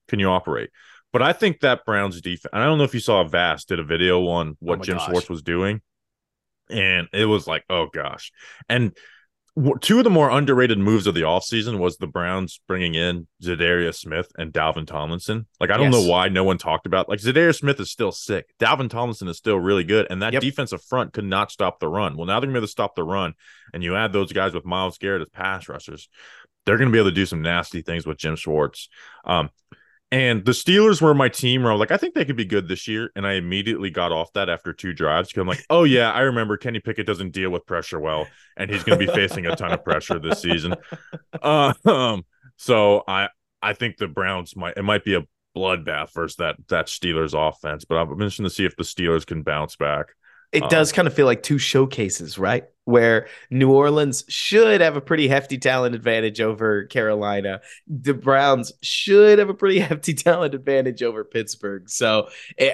Can 0.08 0.18
you 0.18 0.28
operate? 0.28 0.68
But 1.14 1.22
I 1.22 1.33
think 1.33 1.61
that 1.61 1.85
Browns 1.85 2.20
defense. 2.20 2.50
I 2.53 2.64
don't 2.64 2.77
know 2.77 2.83
if 2.83 2.92
you 2.92 2.98
saw 2.98 3.22
Vast 3.22 3.68
did 3.68 3.79
a 3.79 3.85
video 3.85 4.27
on 4.27 4.57
what 4.59 4.81
oh 4.81 4.83
Jim 4.83 4.96
gosh. 4.96 5.07
Schwartz 5.07 5.31
was 5.31 5.42
doing, 5.42 5.81
and 6.68 7.07
it 7.12 7.27
was 7.27 7.46
like, 7.46 7.62
oh 7.70 7.87
gosh. 7.87 8.33
And 8.68 8.96
two 9.81 9.98
of 9.98 10.05
the 10.05 10.11
more 10.11 10.29
underrated 10.29 10.77
moves 10.77 11.07
of 11.07 11.14
the 11.14 11.20
offseason 11.20 11.79
was 11.79 11.98
the 11.98 12.09
Browns 12.09 12.61
bringing 12.66 12.96
in 12.96 13.29
Za'Darius 13.40 13.94
Smith 13.94 14.27
and 14.37 14.53
Dalvin 14.53 14.88
Tomlinson. 14.88 15.46
Like, 15.61 15.70
I 15.70 15.77
don't 15.77 15.92
yes. 15.92 16.03
know 16.03 16.11
why 16.11 16.29
no 16.31 16.42
one 16.42 16.59
talked 16.59 16.85
about 16.85 17.09
like 17.09 17.20
Za'Darius 17.20 17.59
Smith 17.59 17.79
is 17.79 17.92
still 17.92 18.11
sick. 18.11 18.53
Dalvin 18.59 18.90
Tomlinson 18.90 19.29
is 19.29 19.38
still 19.38 19.61
really 19.61 19.85
good. 19.85 20.09
And 20.11 20.20
that 20.20 20.33
yep. 20.33 20.42
defensive 20.42 20.83
front 20.83 21.12
could 21.12 21.24
not 21.24 21.53
stop 21.53 21.79
the 21.79 21.87
run. 21.87 22.16
Well, 22.16 22.27
now 22.27 22.40
they're 22.40 22.48
going 22.48 22.55
to 22.55 22.59
be 22.59 22.62
able 22.62 22.66
to 22.66 22.72
stop 22.72 22.96
the 22.96 23.05
run. 23.05 23.35
And 23.72 23.85
you 23.85 23.94
add 23.94 24.12
those 24.12 24.33
guys 24.33 24.53
with 24.53 24.64
Myles 24.64 24.98
Garrett 24.98 25.22
as 25.22 25.29
pass 25.29 25.68
rushers 25.68 26.09
they're 26.66 26.79
going 26.79 26.88
to 26.88 26.92
be 26.92 26.98
able 26.98 27.11
to 27.11 27.14
do 27.14 27.27
some 27.27 27.42
nasty 27.42 27.83
things 27.83 28.07
with 28.07 28.16
Jim 28.16 28.37
Schwartz. 28.37 28.88
Um, 29.24 29.50
and 30.14 30.44
the 30.44 30.53
Steelers 30.53 31.03
were 31.03 31.12
my 31.12 31.29
team 31.29 31.62
where 31.62 31.72
I 31.72 31.74
was 31.74 31.81
like, 31.81 31.90
I 31.90 31.96
think 31.96 32.14
they 32.14 32.24
could 32.24 32.37
be 32.37 32.44
good 32.44 32.68
this 32.68 32.87
year. 32.87 33.11
And 33.16 33.27
I 33.27 33.33
immediately 33.33 33.90
got 33.90 34.12
off 34.12 34.33
that 34.35 34.48
after 34.48 34.72
two 34.72 34.92
drives 34.92 35.29
because 35.29 35.40
I'm 35.40 35.48
like, 35.48 35.64
oh, 35.70 35.83
yeah, 35.83 36.12
I 36.12 36.20
remember 36.20 36.57
Kenny 36.57 36.79
Pickett 36.79 37.07
doesn't 37.07 37.33
deal 37.33 37.50
with 37.50 37.66
pressure 37.66 37.98
well, 37.98 38.29
and 38.57 38.70
he's 38.70 38.85
going 38.85 38.98
to 38.98 39.07
be 39.07 39.12
facing 39.12 39.46
a 39.46 39.57
ton 39.57 39.72
of 39.72 39.83
pressure 39.83 40.20
this 40.20 40.40
season. 40.40 40.74
Uh, 41.42 41.74
um, 41.85 42.24
So 42.57 43.03
I 43.09 43.29
I 43.61 43.72
think 43.72 43.96
the 43.96 44.09
Browns 44.09 44.57
might 44.57 44.77
it 44.77 44.83
might 44.85 45.05
be 45.05 45.14
a 45.14 45.24
bloodbath 45.57 46.12
versus 46.12 46.37
that 46.37 46.57
that 46.68 46.87
Steelers 46.87 47.35
offense, 47.35 47.85
but 47.85 47.96
I'm 47.96 48.11
interested 48.12 48.44
to 48.44 48.50
see 48.50 48.64
if 48.64 48.77
the 48.77 48.85
Steelers 48.85 49.27
can 49.27 49.42
bounce 49.42 49.77
back. 49.77 50.07
It 50.55 50.62
um, 50.62 50.69
does 50.69 50.93
kind 50.93 51.09
of 51.09 51.14
feel 51.14 51.27
like 51.27 51.43
two 51.43 51.59
showcases, 51.59 52.38
right? 52.38 52.64
Where 52.85 53.27
New 53.51 53.73
Orleans 53.73 54.25
should 54.29 54.81
have 54.81 54.97
a 54.97 55.01
pretty 55.01 55.27
hefty 55.27 55.59
talent 55.59 55.97
advantage 55.97 56.40
over 56.40 56.85
Carolina. 56.85 57.61
The 57.88 58.14
Browns 58.14 58.73
should 58.81 59.40
have 59.40 59.49
a 59.49 59.55
pretty 59.55 59.79
hefty 59.81 60.14
talent 60.14 60.55
advantage 60.55 61.03
over 61.03 61.25
Pittsburgh. 61.25 61.90
So 61.90 62.29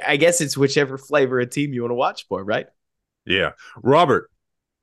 I 0.07 0.19
guess 0.19 0.43
it's 0.43 0.59
whichever 0.59 0.99
flavor 0.99 1.40
of 1.40 1.49
team 1.49 1.73
you 1.73 1.81
want 1.81 1.93
to 1.93 1.97
watch 1.97 2.29
for, 2.29 2.45
right? 2.45 2.66
Yeah. 3.25 3.53
Robert, 3.83 4.31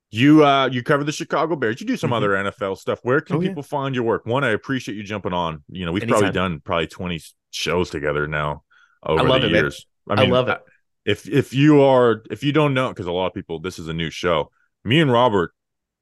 you 0.10 0.44
uh 0.44 0.68
you 0.72 0.82
cover 0.82 1.04
the 1.04 1.12
Chicago 1.12 1.56
Bears. 1.56 1.80
You 1.80 1.86
do 1.86 1.98
some 1.98 2.10
mm-hmm. 2.10 2.16
other 2.16 2.52
NFL 2.52 2.80
stuff. 2.80 3.00
Where 3.04 3.22
can 3.22 3.36
oh, 3.36 3.40
people 3.40 3.58
yeah. 3.58 3.68
find 3.68 3.94
your 3.94 4.06
work? 4.06 4.26
One, 4.26 4.44
I 4.44 4.50
appreciate 4.50 4.96
you 4.96 5.04
jumping 5.04 5.34
on. 5.34 5.64
You 5.70 5.86
know, 5.86 5.92
we've 5.92 6.02
Anytime. 6.02 6.20
probably 6.20 6.34
done 6.34 6.62
probably 6.62 6.88
20 6.88 7.22
shows 7.52 7.92
together 7.92 8.28
now 8.28 8.64
over 9.04 9.40
the 9.40 9.50
years. 9.50 9.86
It, 10.10 10.14
I, 10.14 10.22
mean, 10.22 10.30
I 10.30 10.34
love 10.34 10.50
it 10.50 10.62
if 11.08 11.28
if 11.28 11.54
you 11.54 11.82
are 11.82 12.22
if 12.30 12.44
you 12.44 12.52
don't 12.52 12.76
know 12.76 12.90
because 12.90 13.08
a 13.08 13.12
lot 13.12 13.26
of 13.26 13.34
people 13.34 13.60
this 13.60 13.80
is 13.80 13.88
a 13.88 13.94
new 13.94 14.12
show 14.12 14.52
me 14.84 15.00
and 15.00 15.12
robert 15.12 15.54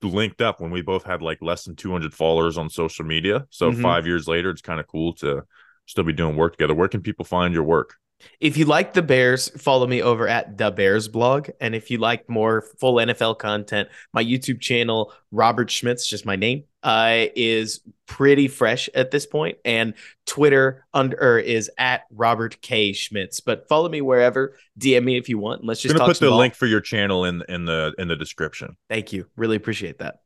linked 0.02 0.40
up 0.40 0.62
when 0.62 0.70
we 0.70 0.84
both 0.84 1.04
had 1.04 1.24
like 1.24 1.40
less 1.42 1.64
than 1.64 1.76
200 1.76 2.14
followers 2.14 2.60
on 2.60 2.70
social 2.70 3.04
media 3.04 3.44
so 3.50 3.72
mm-hmm. 3.72 3.82
five 3.82 4.06
years 4.06 4.28
later 4.28 4.52
it's 4.52 4.62
kind 4.62 4.80
of 4.80 4.86
cool 4.86 5.14
to 5.14 5.42
still 5.88 6.04
be 6.04 6.14
doing 6.14 6.36
work 6.36 6.54
together 6.54 6.76
where 6.76 6.88
can 6.88 7.02
people 7.02 7.26
find 7.26 7.56
your 7.56 7.64
work 7.64 7.96
if 8.40 8.56
you 8.56 8.66
like 8.66 8.94
the 8.94 9.02
Bears, 9.02 9.50
follow 9.62 9.86
me 9.86 10.02
over 10.02 10.26
at 10.26 10.58
the 10.58 10.72
Bears 10.72 11.10
blog. 11.10 11.50
And 11.60 11.76
if 11.76 11.92
you 11.92 11.98
like 11.98 12.30
more 12.30 12.62
full 12.80 12.96
NFL 12.96 13.38
content, 13.40 13.90
my 14.14 14.24
YouTube 14.24 14.62
channel, 14.62 15.14
Robert 15.32 15.70
Schmitz, 15.70 16.08
just 16.08 16.26
my 16.26 16.38
name, 16.38 16.64
uh, 16.86 17.26
is 17.36 17.82
pretty 18.06 18.48
fresh 18.48 18.88
at 18.96 19.12
this 19.12 19.26
point, 19.26 19.58
and 19.66 19.94
Twitter 20.26 20.86
under 20.94 21.38
is 21.38 21.70
at 21.78 22.04
Robert 22.12 22.62
K 22.62 22.94
Schmitz. 22.94 23.42
But 23.42 23.68
follow 23.68 23.90
me 23.90 24.00
wherever, 24.00 24.56
DM 24.80 25.04
me 25.04 25.18
if 25.18 25.28
you 25.28 25.38
want. 25.38 25.66
Let's 25.66 25.82
just 25.82 25.96
put 25.96 26.20
the 26.20 26.30
ball. 26.30 26.38
link 26.38 26.56
for 26.56 26.66
your 26.66 26.82
channel 26.82 27.26
in 27.26 27.44
in 27.50 27.66
the 27.66 27.94
in 27.98 28.08
the 28.08 28.16
description. 28.16 28.78
Thank 28.90 29.12
you, 29.12 29.28
really 29.36 29.58
appreciate 29.58 30.00
that. 30.00 30.20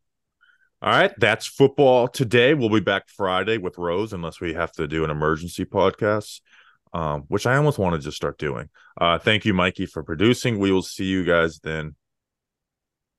All 0.82 0.92
right, 0.92 1.12
that's 1.18 1.48
football 1.48 2.08
today. 2.08 2.54
We'll 2.54 2.70
be 2.70 2.80
back 2.80 3.10
Friday 3.10 3.58
with 3.58 3.78
Rose, 3.78 4.14
unless 4.14 4.40
we 4.40 4.54
have 4.54 4.72
to 4.74 4.88
do 4.88 5.04
an 5.04 5.10
emergency 5.10 5.66
podcast 5.66 6.40
um, 6.94 7.26
which 7.28 7.46
I 7.46 7.56
almost 7.56 7.78
want 7.78 7.96
to 7.96 8.02
just 8.02 8.18
start 8.18 8.38
doing. 8.38 8.70
Uh, 9.00 9.20
thank 9.20 9.46
you, 9.46 9.54
Mikey, 9.54 9.86
for 9.86 10.04
producing. 10.04 10.60
We 10.60 10.72
will 10.72 10.82
see 10.82 11.06
you 11.06 11.24
guys 11.24 11.60
then. 11.60 11.96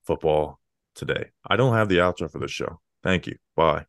Football 0.05 0.59
today. 0.95 1.29
I 1.47 1.55
don't 1.55 1.75
have 1.75 1.87
the 1.87 1.97
outro 1.97 2.29
for 2.29 2.39
the 2.39 2.47
show. 2.47 2.79
Thank 3.03 3.27
you. 3.27 3.37
Bye. 3.55 3.85